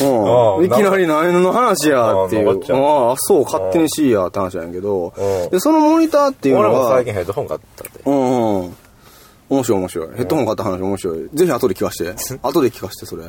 [0.01, 2.49] うんうんいきなり何の話やっていう。
[2.49, 2.77] あ
[3.09, 5.49] ああ、そう、勝手にしいやって話なんやけどうん。
[5.49, 8.75] で、そのモニターっていうの俺もは最、近ヘッドホン買ったってうんうん。
[9.49, 10.07] 面白い面白い。
[10.15, 11.29] ヘッドホン買った話面白い。
[11.33, 12.13] ぜひ後で聞かして。
[12.43, 13.23] 後で聞かして、それ。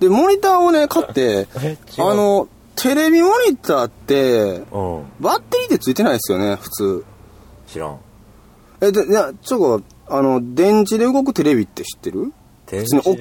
[0.00, 1.46] で、モニターをね、買って
[1.98, 7.04] あの、テレビモニターって、うんバッテリーってついてないですよね、普通。
[7.68, 7.98] 知らん
[8.80, 12.32] え、で、いや、ちょっと、あの、電池で動くテレビって知ってる？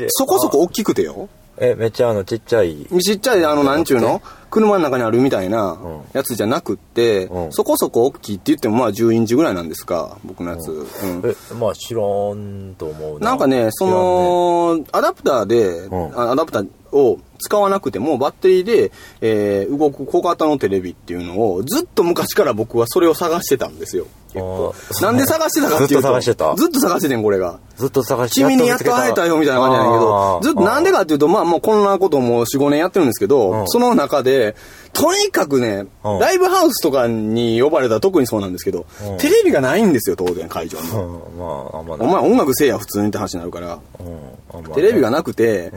[0.10, 1.30] そこそこ大きくてよ。
[1.58, 2.88] えめっちゃあのちっちゃい。
[3.02, 4.22] ちっちゃい、あの、なんちゅうの？
[4.50, 6.02] 車の中にあるみたいなうん。
[6.14, 7.52] やつじゃなくって、うん。
[7.52, 10.70] そこそこ大きいって言ってもまあ10インチぐらいなんですか、僕のやつ。
[10.72, 10.88] うん。
[11.26, 13.30] えまあ知らんと思うな。
[13.30, 14.84] なんかね、そ知らんね。
[14.84, 16.20] の、アダプターで、ん。
[16.20, 24.06] あアダプターを使わなくても、バッテリーで、えー動く小型のテレビっていうのを、ずっと昔から僕はそれを探してたんですよ。
[25.02, 26.56] なんで探してたかっていうと、ずっと探してた？
[26.56, 27.60] ずっと探しててん、これが。
[27.76, 33.68] ずっと探して君にやっと会えたよみたいな感じなんやけど、ずっとなんでかっていうと、まあもうこんなことも4、5年やってるんですけど、うん。
[33.68, 34.56] その中で、
[34.92, 36.20] とにかくね、うん。
[36.20, 39.18] ライブハウスとかに呼ばれたら特にそうなんですけど、うん。
[39.18, 40.90] テレビがないんですよ、当然、会場に。
[40.90, 41.38] うん。
[41.38, 43.80] まああんまお前音楽せえや、普通にって話になるから。
[44.74, 45.72] テレビがなくて、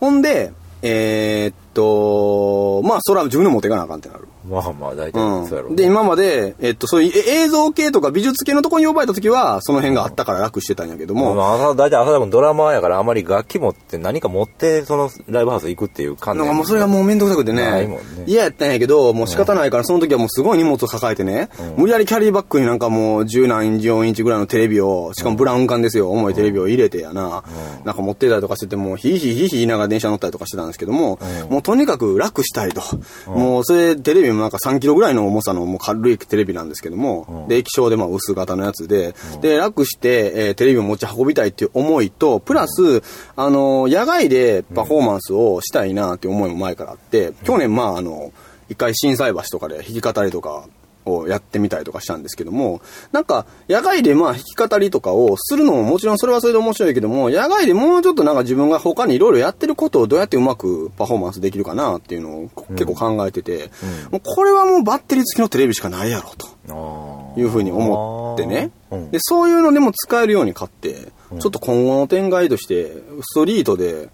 [0.00, 4.28] ほんで、えーっと、まあ、それは自分で持っていかなあかんってなる。
[4.48, 5.76] まあまあ、大体そうやろうん。
[5.76, 17.86] で、今まで、えっと、そういうえ映像系とか美術系のとこに呼ばれた時は、その辺があったから楽してたんやけども、まあ、朝大体朝田君ドラマーやからあまり楽器持って何か持ってそのライブハウス行くっていう感じなんかもうそれがもうめんどくさくてね。
[17.86, 27.44] もんね、嫌やったんやけど、もう仕方ないから、その時はもうすごい荷物を抱えてね、無理やりキャリーバッグになんかもう10何インチ、4インチぐらいのテレビを、しかもブラウン管ですよ、重いテレビを入れてやな、
[27.84, 32.82] なんか持ってたりとかしてて、もうヒーヒーヒーヒー言いながら電車乗ったりとかしてたんですけども、もうとにかく楽したいと。
[33.30, 43.02] もうそれテレビもなんか3キロぐらいの重さのもう軽いテレビなんですけども、で、液晶でまあ薄型のやつで、で、楽して、えーテレビを持ち運びたいっていう思いと、プラス、
[43.36, 48.32] あの、野外でパフォーマンスをしたいなっていう思いも前からあって、去年まああの、
[48.68, 50.64] 一回震災橋とかで弾き語りとか
[51.04, 52.80] をやってみたりとかしたんですけども、
[53.12, 63.70] なんか、野外でまあ弾き語りとかをするのももちろんそれはそれで面白いけども、野外でもうちょっとなんか自分が他にいろいろやってることをどうやってうまくパフォーマンスできるかなっていうのを結構考えてて、
[64.10, 66.52] もうこれはもうバッテリー付きのテレビしかないやろと。
[66.68, 68.70] あいうふうに思ってね。
[69.10, 71.08] で、そういうのでも使えるように買って、
[71.40, 74.08] ちょっと今後の展開として、ストリートで、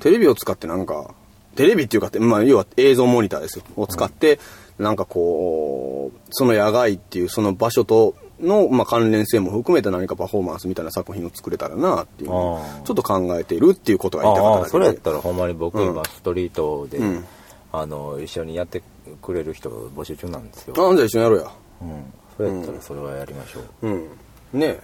[0.00, 1.14] テレビを使ってなんか、
[1.54, 3.64] テレビっていうか、まあ、要は映像モニターですよ。
[3.76, 4.40] を使って、
[4.78, 15.90] なんかこう、その野外っていうその場所との、まあ、関連性も含めて何かパフォーマンスみたいな作品を作れたらなっていうのをちょっと考えているっていうことが言いたかったそれやったらほんまに僕うん。
[15.90, 17.24] 今ストリートで、うん。
[17.72, 18.82] あの一緒にやって
[19.20, 21.50] くれる人募集中なんですよ、あ、じゃあ一緒にやろうや。
[21.82, 22.04] うん、
[22.36, 24.08] それやったらそれはやりましょう、うん。
[24.52, 24.78] ね。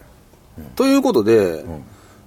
[0.59, 0.62] え。
[0.74, 1.64] ということで、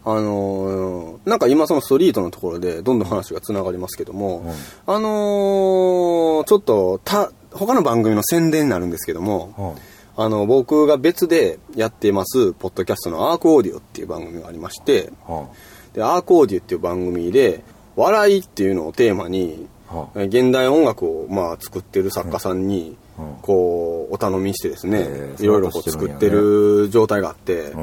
[0.06, 4.54] あのーなんか今そのストリートのところでどんどん話がつながりますけども、
[4.86, 9.78] あのーちょっとた、他の番組の宣伝になるんですけども、
[10.16, 15.48] あの、僕が別でやっています、ポッドキャストのアークオーディオっていう番組がありまして、は
[15.94, 17.64] で、アークオーディオっていう番組で、
[17.96, 19.68] 笑いっていうのをテーマに、
[20.16, 23.36] 現代音楽をまあ作ってる作家さんに、うん。
[23.42, 27.74] こう、お頼みしてですね、えーいろいろ作ってる状態があって、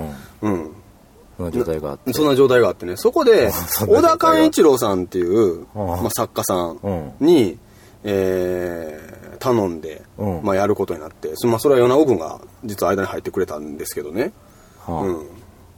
[0.43, 0.71] うんうん。
[1.37, 2.13] その状態があって。
[2.13, 3.53] そんな状態があってね、そこで、
[3.87, 5.87] 小田寛一郎さんっていう、うん。
[5.87, 7.59] まあ、作家さんに、
[8.03, 14.33] えー頼んで、うんまあ、やることになって、そまあ、それは米子君が実は間に入ってくれたんですけどね、
[14.87, 15.17] はうん。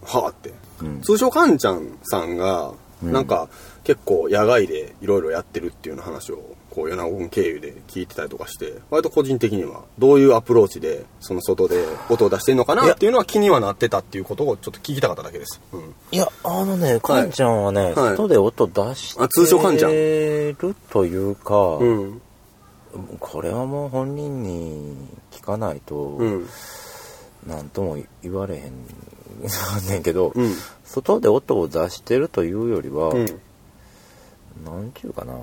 [0.05, 0.53] はあって。
[0.83, 2.73] うん通称カンちゃんさんが、
[3.03, 3.49] うんなんか、
[3.83, 6.37] 結構野外でいろいろやってるっていうような話を、
[6.71, 15.61] こう、米子君経由で聞いてたりとかして、割と個人的には、どういうアプローチで、その外で音を出してるのかなっていうのは気にはなってたっていうことをちょっと聞きたかっただけです。
[15.73, 15.95] うん。
[16.13, 22.23] いやあのねカンちゃんはね、はい外で音出してあ通称カンちゃんるというか、うん。
[23.21, 24.97] これはもう本人に
[25.31, 26.47] 聞かないと、うん。
[27.47, 28.73] なんとも言われへん
[29.89, 33.27] ねんけど、うん外で音を出してるというよりは、うん。
[34.65, 35.35] なんちゅうかな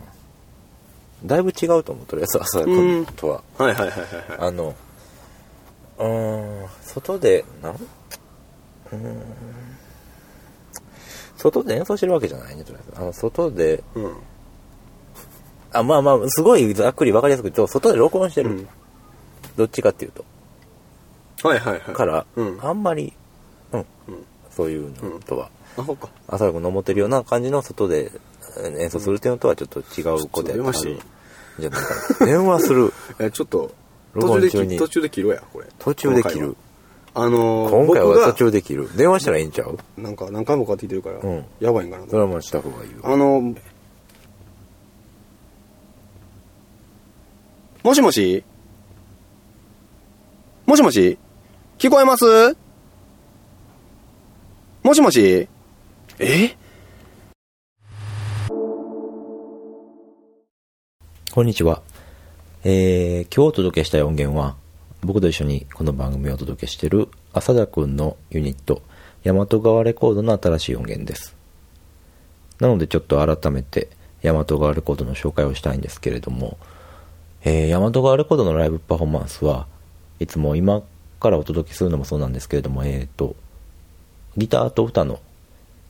[1.25, 2.63] だいぶ違うと思うとりあえず朝
[3.15, 4.39] とは、はいはいはいはいはい。
[4.39, 4.75] あの
[5.97, 9.21] うーん外でなんうーん
[11.35, 14.13] 外で演奏してるわけじゃないねとりあえずあの外でうん。
[15.71, 18.67] あまあまあすごいざっくり分かりやすく言うと外で録音してる、うん
[19.57, 20.23] どっちかっていうと
[21.43, 21.93] はいはいはい。
[21.93, 22.59] から、うん。
[22.61, 23.11] あんまり、
[23.73, 23.85] うん、
[24.51, 26.09] そういうのとは、あ、そうか。
[26.27, 28.11] 朝君の思ってるような感じの外で
[28.57, 30.99] えー演奏するっていうのとはちょっと違うことやっと電話していいん
[31.59, 32.25] じゃないかな。
[32.25, 32.93] 電話する。
[33.19, 33.71] え、ちょっと、
[34.13, 35.67] 録途中で音中に切途中で切ろうや、これ。
[35.77, 36.55] 途中で切る。
[37.13, 38.89] あのー、今回は途中で切る。
[38.97, 39.77] 電話したらいいんちゃう？
[40.01, 42.97] なんか何回もかかってきてるから、うんやばいんかなそれはもうした方がいいよ。
[43.03, 43.53] あの、
[47.81, 48.43] もしもし？
[50.65, 51.17] もしもし？
[51.77, 52.25] 聞こえます？
[54.83, 55.47] もしもし？
[56.19, 56.57] え？
[61.31, 61.81] こんにちは。
[62.65, 64.57] えー、今日お届けした音源は、
[65.01, 68.81] 僕と一緒にこの番組をお届けしている浅田くんのユニット、
[69.23, 71.33] 大和川レコードの新しい音源です。
[72.59, 73.87] なのでちょっと改めて、
[74.21, 76.57] 大和川レコードの紹介をしたいんですけれども、
[77.43, 79.67] えー、大和川レコードのライブパフォーマンスは
[80.19, 80.83] いつも今
[81.19, 83.35] からお届けするのもそうなんですけれども、えーと、
[84.37, 85.19] ギターと歌の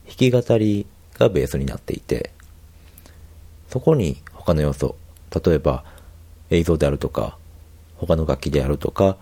[0.06, 0.86] 弾き語り
[1.18, 2.32] がベースになっていて、
[3.68, 4.96] そこに他の要素、
[5.44, 5.84] 例えば
[6.50, 7.36] 映像であるとか、
[7.96, 9.16] 他の楽器であるとか、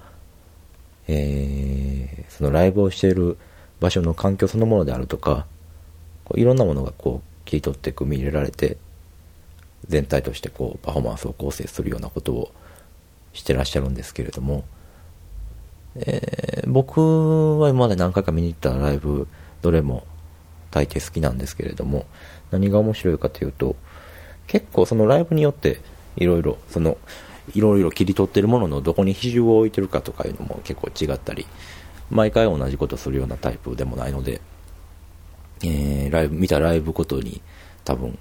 [1.07, 1.99] えー
[2.39, 3.37] そのライブをしている
[3.81, 5.47] 場所の環境そのものであるとか、
[6.25, 8.77] こういろんなものがこう切り取って組み入れられて、
[9.87, 12.53] 全体としてこうパフォーマンスを構成するようなことを
[13.33, 14.65] してらっしゃるんですけれども、
[15.95, 19.27] えー僕は今まで何回か見に行ったライブ、
[19.63, 20.07] どれも
[20.71, 22.07] 大抵好きなんですけれども、
[22.51, 23.75] 何が面白いかというと、
[24.47, 25.81] 結構そのライブによって
[26.17, 26.99] いろいろ、その、
[27.55, 31.47] いろいろ切り取ってるもののどこに比重を置いてるかとかいうのも結構違ったり、
[32.11, 34.41] 毎回同じことするようなタイプでもないので、
[35.63, 37.41] えー、ライブ、見たライブごとに
[37.85, 38.19] 多分、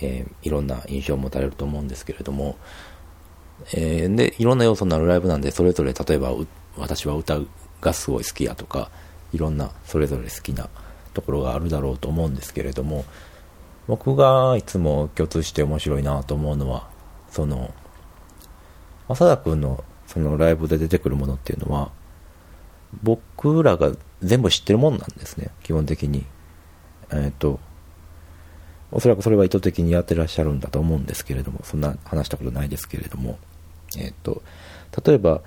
[0.00, 2.56] えー、いろんな印象を持たれると思うんですけれども、
[3.72, 6.32] えー、で、いろんな要素のあるライブなんで、それぞれ例えば、
[6.76, 7.40] 私は歌
[7.80, 8.90] がすごい好きやとか、
[9.32, 10.68] いろんなそれぞれ好きな
[11.14, 13.04] ところがあるだろうと思うんですけれども、
[13.86, 16.88] 僕がいつも共通して面白いなと思うのは、
[17.30, 17.72] その、
[19.08, 21.90] 浅田くんのそのライブで出てくるものっていうのは、
[23.02, 26.26] 僕らが全部知ってるもんなんですね、基本的に。
[27.10, 27.60] えっ、ー、と、
[28.96, 33.38] おそらくそれは意図的にやってらっしゃるんだと思うんですけれども、そんな話したことないですけれども、
[33.98, 34.42] えっ、ー、と、
[35.04, 35.42] 例えば、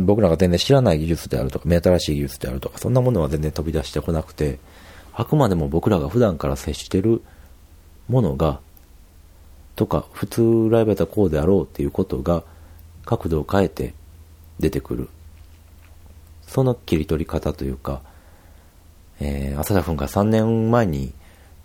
[0.00, 4.58] 僕らが全然知らない技術であるとか、目新しい技術であるとか、そんなものは全然飛び出してこなくて、
[5.12, 7.20] あくまでも僕らが普段から接してる
[8.08, 8.60] ものが、
[9.76, 12.42] とか、普通ライブやったらこうであろうっていうことが、
[13.04, 13.92] 角度を変えて
[14.60, 15.10] 出てくる。
[16.46, 18.00] その切り取り方というか、
[19.20, 21.12] えー、浅田君が3年前に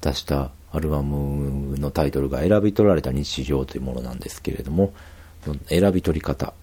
[0.01, 4.93] 出したアルバムのタイトルが選び取られた日常というものなんですけれども、
[5.67, 6.53] 選び取り方。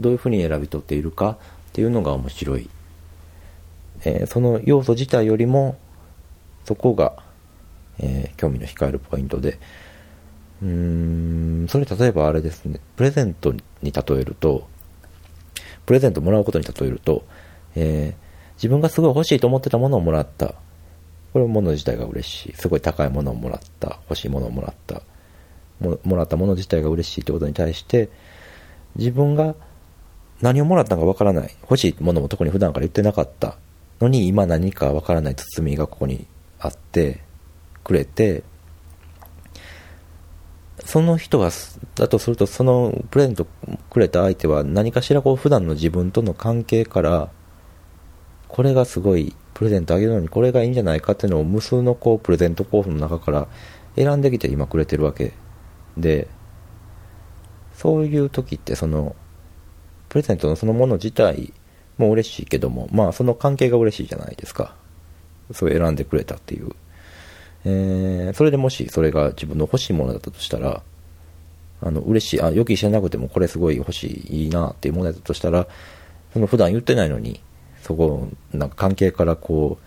[0.00, 2.68] どういうふうに選び取っているかっていうのが面白い。
[4.04, 5.78] えー、その要素自体よりも、
[6.64, 7.22] そこが
[7.98, 9.58] えー、興味の控えるポイントで、
[10.62, 10.68] うー
[11.64, 14.68] ん、それ例えばあれですね、プレゼントに例えると、
[15.86, 17.24] プレゼントもらうことに例えると、
[17.74, 20.54] えー、自分がすごい欲しいと思ってたものをもらった。
[21.36, 22.52] これもの自体が嬉しい。
[22.54, 23.98] すごい高いものをもらった。
[24.08, 25.02] 欲しいものをもらった。
[25.80, 28.08] ももらったもの自体が嬉しいってことに対して、
[28.94, 29.54] 自分が
[30.40, 31.54] 何をもらったのかわからない。
[31.60, 33.58] 欲しいものも特に普段から言ってなかった
[34.00, 36.26] のに、今何かわからない包みがここに
[36.58, 37.20] あって、
[37.84, 38.42] くれて、
[40.86, 41.50] その人が、
[41.96, 43.46] だとすると、そのプレゼント
[43.90, 47.28] くれた相手は何かしらこう普段の自分との関係から、
[48.48, 53.48] これがすごいプレゼントあげるのにこれがいいんじゃないかっていうのを無数のこうプレゼント候補の中から
[53.96, 55.32] 選んできて今くれてるわけ
[55.96, 56.28] で、
[57.72, 59.16] そういう時ってその、
[60.10, 61.54] プレゼントのそのもの自体
[61.96, 64.74] も嬉しいけども、まあその関係が嬉しいじゃないですか。
[65.54, 66.72] そう選んでくれたっていう。
[67.64, 70.82] えー、それでもしそれが自分の欲しいものだったとしたら、
[71.80, 75.66] あの、嬉しい、あ、予期してなくてもこれすごい欲しい、いいなっていうものだったとしたら、
[76.34, 77.40] その普段言ってないのに、
[77.86, 79.78] そこ、なんか関係からこ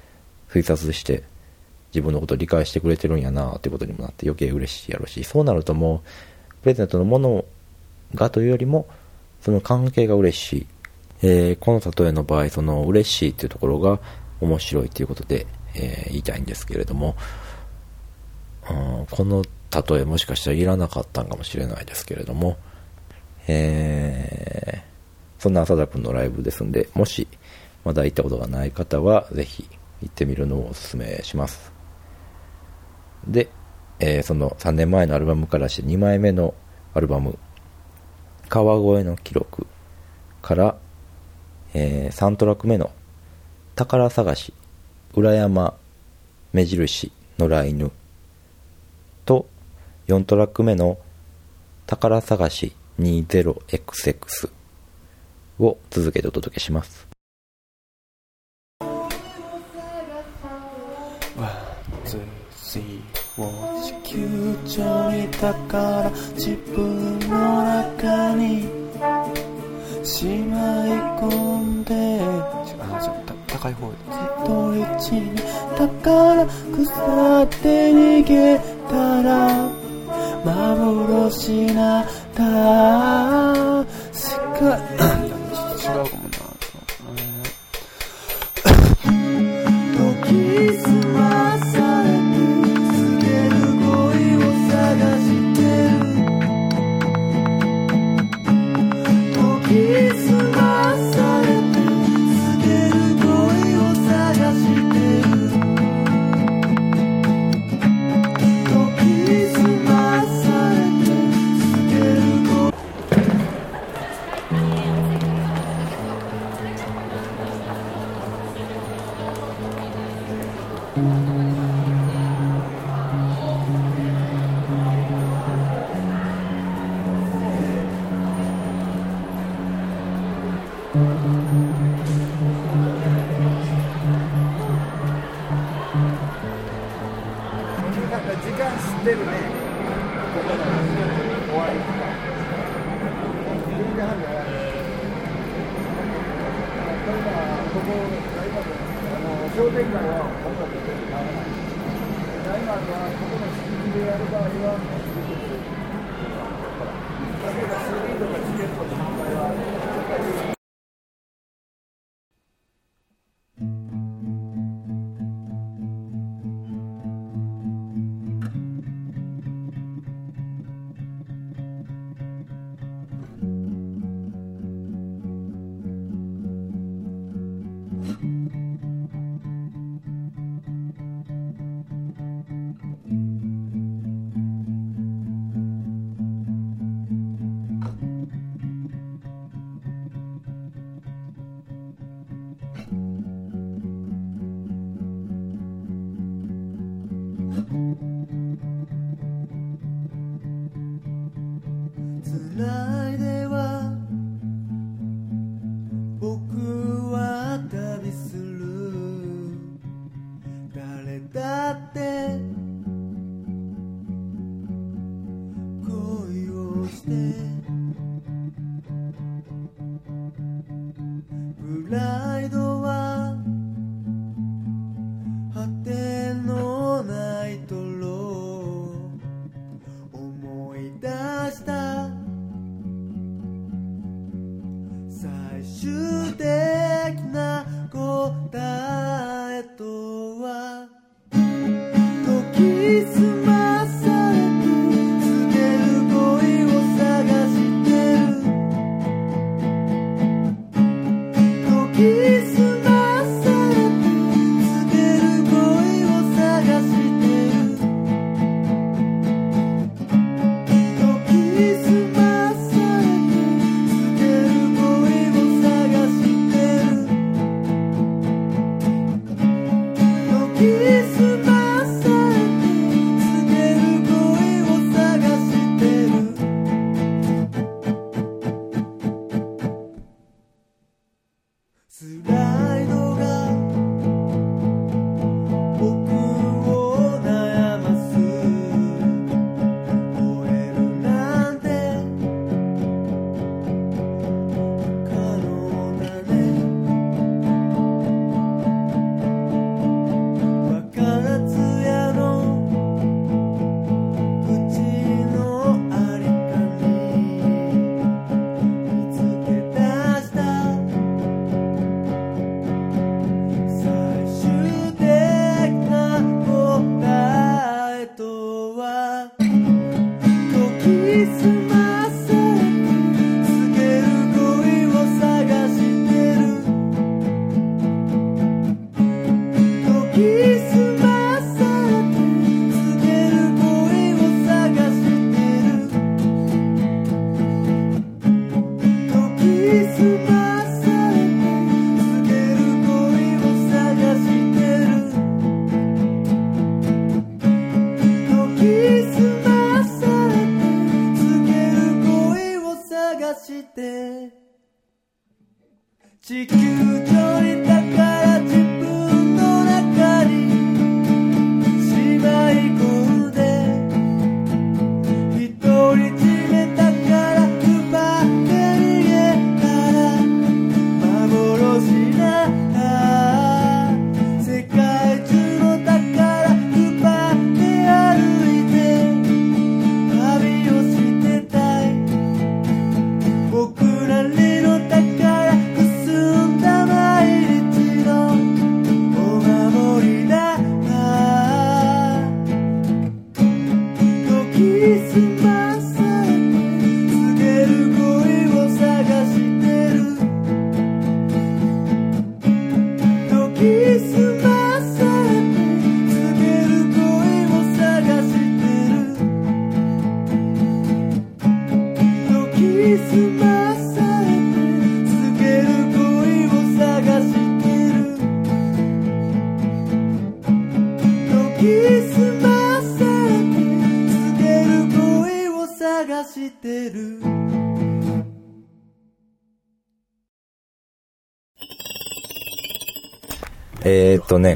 [0.50, 1.24] う、推察して、
[1.92, 7.44] 自分のことを理解してくれてるんやなっていうことにもなって余計嬉しいやろうし、そうなるともう、プレゼントのもの
[8.16, 8.88] がというよりも、
[9.42, 10.68] その関係が嬉しい。
[11.22, 14.00] えー、この例えの場合、その嬉しいっていうところが
[14.40, 17.18] 面白いということで、えー、言いたいんですけれども、
[18.70, 22.58] うん、この例えもしかしたらいらなかったんかもしれないですけれども、
[23.48, 27.28] えー、そんな浅田くんのライブですんで、もし
[27.84, 29.68] まだ行ったことがない方は、ぜひ
[30.02, 31.72] 行ってみるのをお勧めします。
[33.28, 33.50] で、
[34.00, 36.54] えー、その3年前のアルバムからして2枚目の
[36.94, 37.38] アルバム、
[38.48, 39.68] 川越の記録
[40.42, 40.78] から、
[41.74, 42.92] えー、3トラック目の
[43.76, 44.54] 宝探し、
[45.13, 45.76] 裏山、
[46.54, 47.92] 目印、野良犬
[49.26, 49.48] と
[50.08, 50.98] 4トラック目の
[51.86, 54.50] 宝探し 20XX
[55.60, 57.09] を続けてお届けします。
[64.70, 68.70] 球上に宝自分の中に
[70.04, 73.14] しまい込んであじゃ
[73.48, 73.92] 高い方
[74.98, 75.36] 一に
[75.76, 79.70] 宝腐って逃げたら
[80.46, 82.06] 幻な
[82.36, 86.30] だしか違うかも
[90.80, 91.18] 時間知ってるね。
[91.18, 91.49] ここの終わり。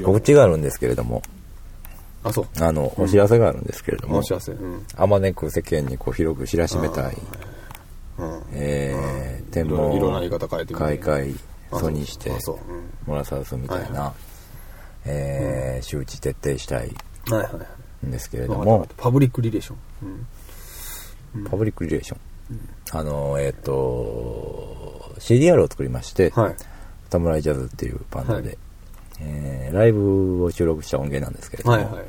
[0.04, 1.22] 告知があるんですけれども、
[2.24, 2.64] あ、そう。
[2.64, 4.54] あの、お知らせがあるんですけれども、お知らせ。
[4.54, 4.86] うん。
[4.96, 7.18] あまねく世間にこう広く知らしめたい、
[8.18, 8.44] うん。
[8.52, 10.86] えー、天いろ文いろな言い方変えてみて。
[10.86, 11.36] 開会
[11.72, 12.56] あソニーしてあそう。
[12.72, 12.90] うん。
[13.06, 14.14] モラサウスみたいな、
[15.06, 16.92] えー周知徹底したい
[17.30, 17.60] はいはいは
[18.04, 18.06] い。
[18.06, 18.88] んですけれども。
[18.96, 19.78] パブリックリレーション。
[21.36, 21.44] うん。
[21.46, 22.20] パブリックリレーション、
[22.92, 26.56] あのえっ、と CDR を作りまして、はい。
[27.10, 28.58] サムライジャズっていうバンドで、はい
[29.20, 32.06] えーライブを収録した音源なんですけれども、はいはい。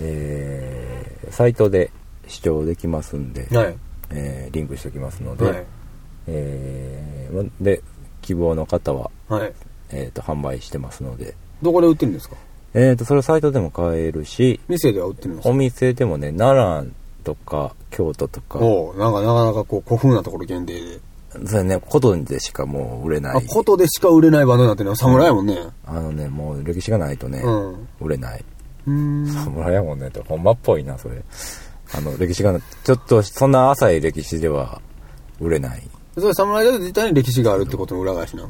[0.00, 1.90] えーサイトで
[2.26, 3.76] 視聴できますんで、はい。
[4.10, 5.64] えーリンクしておきますので、はい。
[6.26, 7.82] えーで
[8.22, 9.52] 希望の方は、はい。
[9.90, 12.36] えー、と販売してますので、どこで売ってるんですか？
[12.74, 15.50] えー、とそれサイトでも買えるし店では売ってるんですか？
[15.50, 16.92] お店でもね奈良
[17.24, 21.00] とか京都とかおうなんかなかなかこう古風なところ限定で。
[21.46, 21.78] それね。
[21.78, 25.58] ことでしかもう売れなあ、いことでしか売れないバンドになってるのは侍やもんね。
[25.84, 27.88] あのねもう歴史がないとね、うん。
[28.00, 28.44] 売れない。
[28.86, 29.26] うん。
[29.26, 30.08] 侍やもんね。
[30.08, 31.22] ってほんまっぽいなそれ。
[31.92, 34.80] あの歴史がちょっとそんな浅い歴史では
[35.40, 35.82] 売れない。
[36.14, 38.48] それ侍だと実際に歴史があるってことの裏返しな。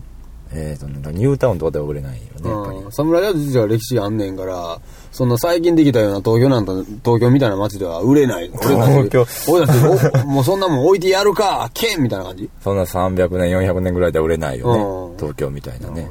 [0.53, 2.78] えっ、とねニュータウンとかでは売れないよねやっぱり。
[2.78, 2.92] うん。
[2.92, 4.80] 侍だと実は歴史があんねんから、
[5.12, 6.72] そんな最近できたような東京なんて、
[7.05, 8.51] 東京みたいな街では売れない。
[8.55, 12.51] 俺たち東俺たち、お もうそんなもん置いてやるか、けんみたいな感じ。
[12.62, 15.16] そんな300年400年ぐらいでは売れないよね、うん。
[15.16, 16.09] 東京みたいなね。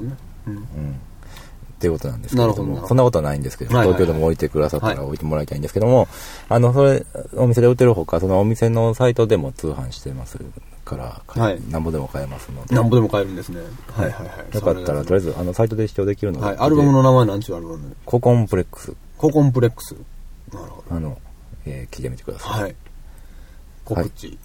[0.48, 1.00] うん。
[1.80, 4.96] っていうことなんですけれども、そんなことはないんですけど、東京でも置いてくださったはい。
[4.98, 6.10] ら置いてもらいたいんですけども、
[6.50, 7.06] あの、それ、
[7.38, 10.38] お店で売ってるほか、そのお店のサイトでも通販してます
[10.90, 13.62] から、はいなんぼでも買えますので、なんぼでも買えるんですね。
[13.96, 14.56] はいはいはい。
[14.56, 16.58] よかったら、とりあえず、あの、サイトで視聴できるので、はい。
[16.58, 19.96] アルバムの名前なんちゅうアルバムココンプレックス、ココンプレックス。
[20.52, 20.96] なるほど。
[20.96, 21.18] あの、
[21.66, 22.62] えー聞いてみてください。
[22.64, 22.76] はい。
[23.86, 24.38] 告知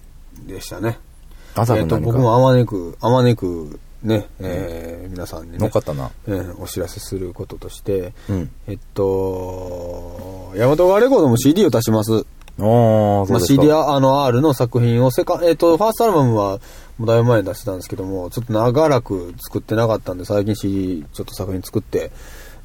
[0.45, 0.99] でしたね。
[1.55, 6.11] 朝えっと、く何か僕もあまねく、あまねく、ね、えー皆さんにね乗っか、ったな。
[6.27, 8.51] えーお知らせすることとして、うん。
[8.67, 12.25] えっと、ヤマトガレコードも CD を出します。
[12.59, 13.39] おー、そまあ。
[13.41, 16.59] CD あの R の作品をセカ、えっと、ファーストアルバムは
[16.97, 22.11] もうだいぶ前に出してたんですけども、ちょっと長らく作ってなかったんで、最近 CD ちょっと作品作って、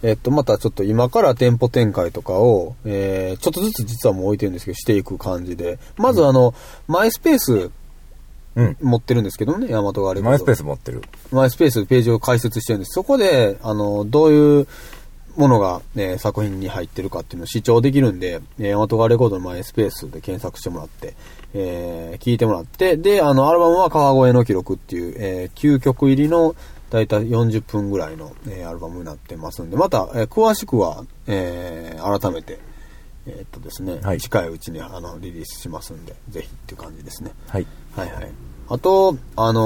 [0.03, 6.55] えっと、またちょっと今から店舗展開とかを、えー、ちょっとずつ実はもう置いてるんですけど、していく感じで、まずあの、
[6.86, 7.70] マイスペース
[8.57, 8.76] うん。
[8.80, 10.30] 持ってるんですけどもね、ヤマトガレコード。
[10.30, 11.03] マイスペース持ってる。
[11.30, 12.95] マイスペースページを開設してるんです。
[12.95, 14.66] そこで、あの、どういう
[15.41, 21.14] ものが、ね、作品に入ってるかっていうのを視聴できるんで、えー、ヤマトガレコードのマイスペースで検索してもらって、
[21.55, 26.55] えー聞いてもらって、で、あの、アルバムは川越の記録っていう、えー9曲入りの、
[26.91, 32.59] だいたい40分ぐらいの、えーアルバムになってますんで、また、えー詳しくは、えー改めて、
[33.26, 37.32] えーっとですね、はい近いうちにあのリリースしますんで、ぜひっていう感じですね。
[37.49, 37.66] はい。
[37.97, 38.30] はいはい。
[38.68, 39.61] あと、あの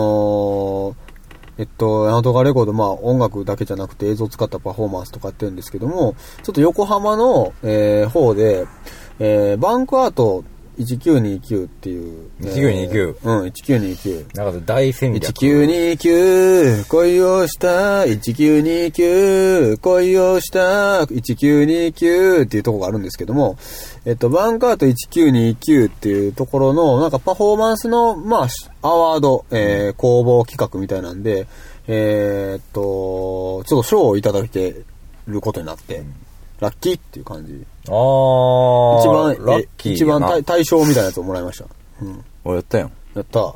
[1.10, 1.13] ー
[1.56, 8.66] えっと、ヤナトガレコード、まあ音楽だけじゃなくて映像を使ったパフォーマンスとかって言うんですけども、ちょっと横浜の、えー方で、
[9.20, 10.44] えーバンクアート
[10.78, 12.30] 1929っていう。
[12.42, 14.36] えー1929うん、1929。
[14.36, 15.24] なんか大戦略。
[15.24, 23.56] 1929恋をした1929恋をした1929っていうところがあるんですけども、
[24.04, 31.46] えっと、バンカート1929っていうところの、なんかパフォーマンスの、まあ、しアワード、えー公募企画みたいなんで、
[31.86, 34.76] えーっと、ちょっと賞をいただけ
[35.26, 36.02] ることになって、
[36.60, 37.64] ラッキーっていう感じ。
[37.88, 39.00] あー。
[39.00, 41.66] 一番、ラッえキー一番対対象みたいなやつをもらいました。
[42.02, 42.24] うん。
[42.44, 42.92] おやったやん。
[43.14, 43.54] やった。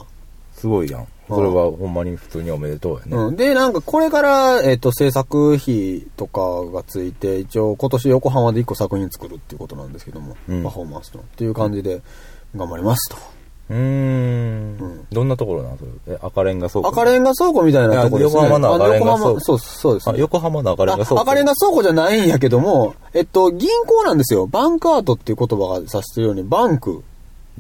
[0.55, 1.07] すごいやん。
[1.29, 3.17] それはほんまに普通におめでとうやね。
[3.17, 3.37] うん。
[3.37, 11.21] で、なんかこれから、えっ、と、制作費とかがついて、一応今年横浜で一個作品作るっていうことなんですけども、うんパフォーマンスの。
[11.21, 12.01] っていう感じで
[12.57, 13.38] 頑張りますと。
[13.71, 15.07] うーん。
[15.13, 15.79] どんなところなん？
[15.79, 16.89] それえ赤レンガ倉庫。
[16.89, 18.43] 赤レンガ倉庫みたいなとこですね。
[18.43, 21.19] 横浜の赤レンガ倉庫そう、そうです、あ、横浜の赤レンガ倉庫。
[21.21, 24.47] あ赤レンガ倉庫じゃないんやけども、えっと、銀行なんですよ。
[24.47, 27.03] バンカートっていう言葉が指してるように、バンク。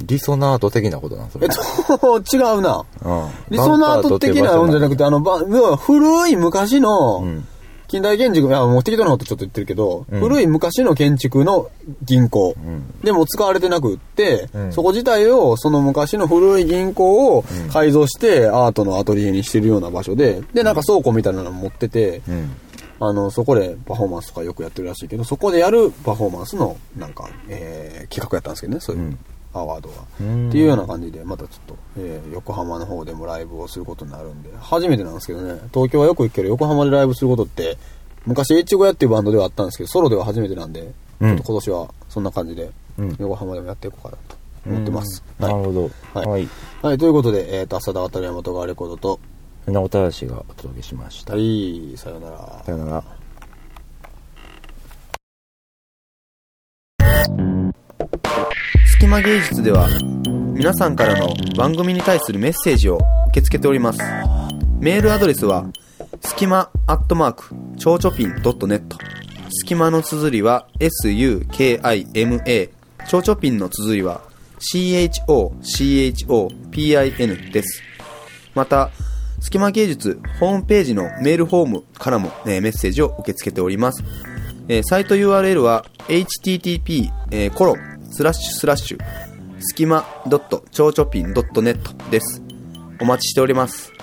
[0.05, 1.49] リソナート的なことなんそれ。
[1.49, 2.85] えっと、 違うな。
[3.05, 3.29] うん。
[3.51, 5.39] リソナート的なもんじゃなくて、あの、ば
[5.77, 7.47] 古い昔の、ん
[7.89, 10.21] 近代建築、いや、もう適当なことちょっと言ってるけど、うん。
[10.21, 11.71] 古い昔の建築の
[12.03, 12.55] 銀行。
[12.61, 13.01] ん。
[13.03, 14.73] でも使われてなくって、うん。
[14.73, 22.51] そこ自体を、その昔の古い銀行を改造して、アートのアトリエにしてるような場所で、で、なんか倉庫みたいなの持ってて、うん。
[23.01, 29.03] あの、そこでパフォーマンスとかよくやってるらしいけど、そこでやるパフォーマンスの、なんか、えー企画やったんですけどね、そういう。
[29.03, 29.19] うん
[29.53, 29.95] アワードが。
[30.21, 37.77] うんっていうような感じで、またちょっと、えー横浜の方でもライブをすることになるんで、初めてなんですけどね、東京はよく行くけど、横浜でライブすることって、
[38.27, 44.37] 昔、エッチゴヤっていうバンドではあったんですけど、ソロでは初めてなんで、うんちょっと今年はそんな感じで、うん横浜でもやっていこうかなと
[44.67, 45.23] 思ってます。
[45.39, 45.91] なるほど。
[46.15, 46.49] はいはい。
[46.83, 49.21] はい、ということで、えっ、と、浅田渡山とがレコードと、
[49.65, 51.35] 船尾正がお届けしました。
[51.35, 52.63] はい、さようなら。
[52.65, 53.19] さよなら。
[58.99, 59.87] 隙間芸術では
[60.55, 64.01] 皆さんからの番組に対するメッセージを受け付けております
[64.81, 65.67] メールアドレスは
[66.21, 68.97] スキマアットマーク、ちょうちょぴん .net。
[69.51, 71.47] スキマの綴りは sukima。
[73.09, 74.21] ちょうちょぴんの綴りは
[74.59, 77.85] chochopin です。
[78.55, 78.91] また、
[79.41, 84.03] スキマ芸術ホームページのメールフォームからも、えーメッセージを受け付けております。
[84.67, 88.99] えーサイト URL は http コロンスラッシュスラッシュ
[89.61, 92.43] スキマ .chochopin.net です。
[93.01, 93.98] お待ちしております。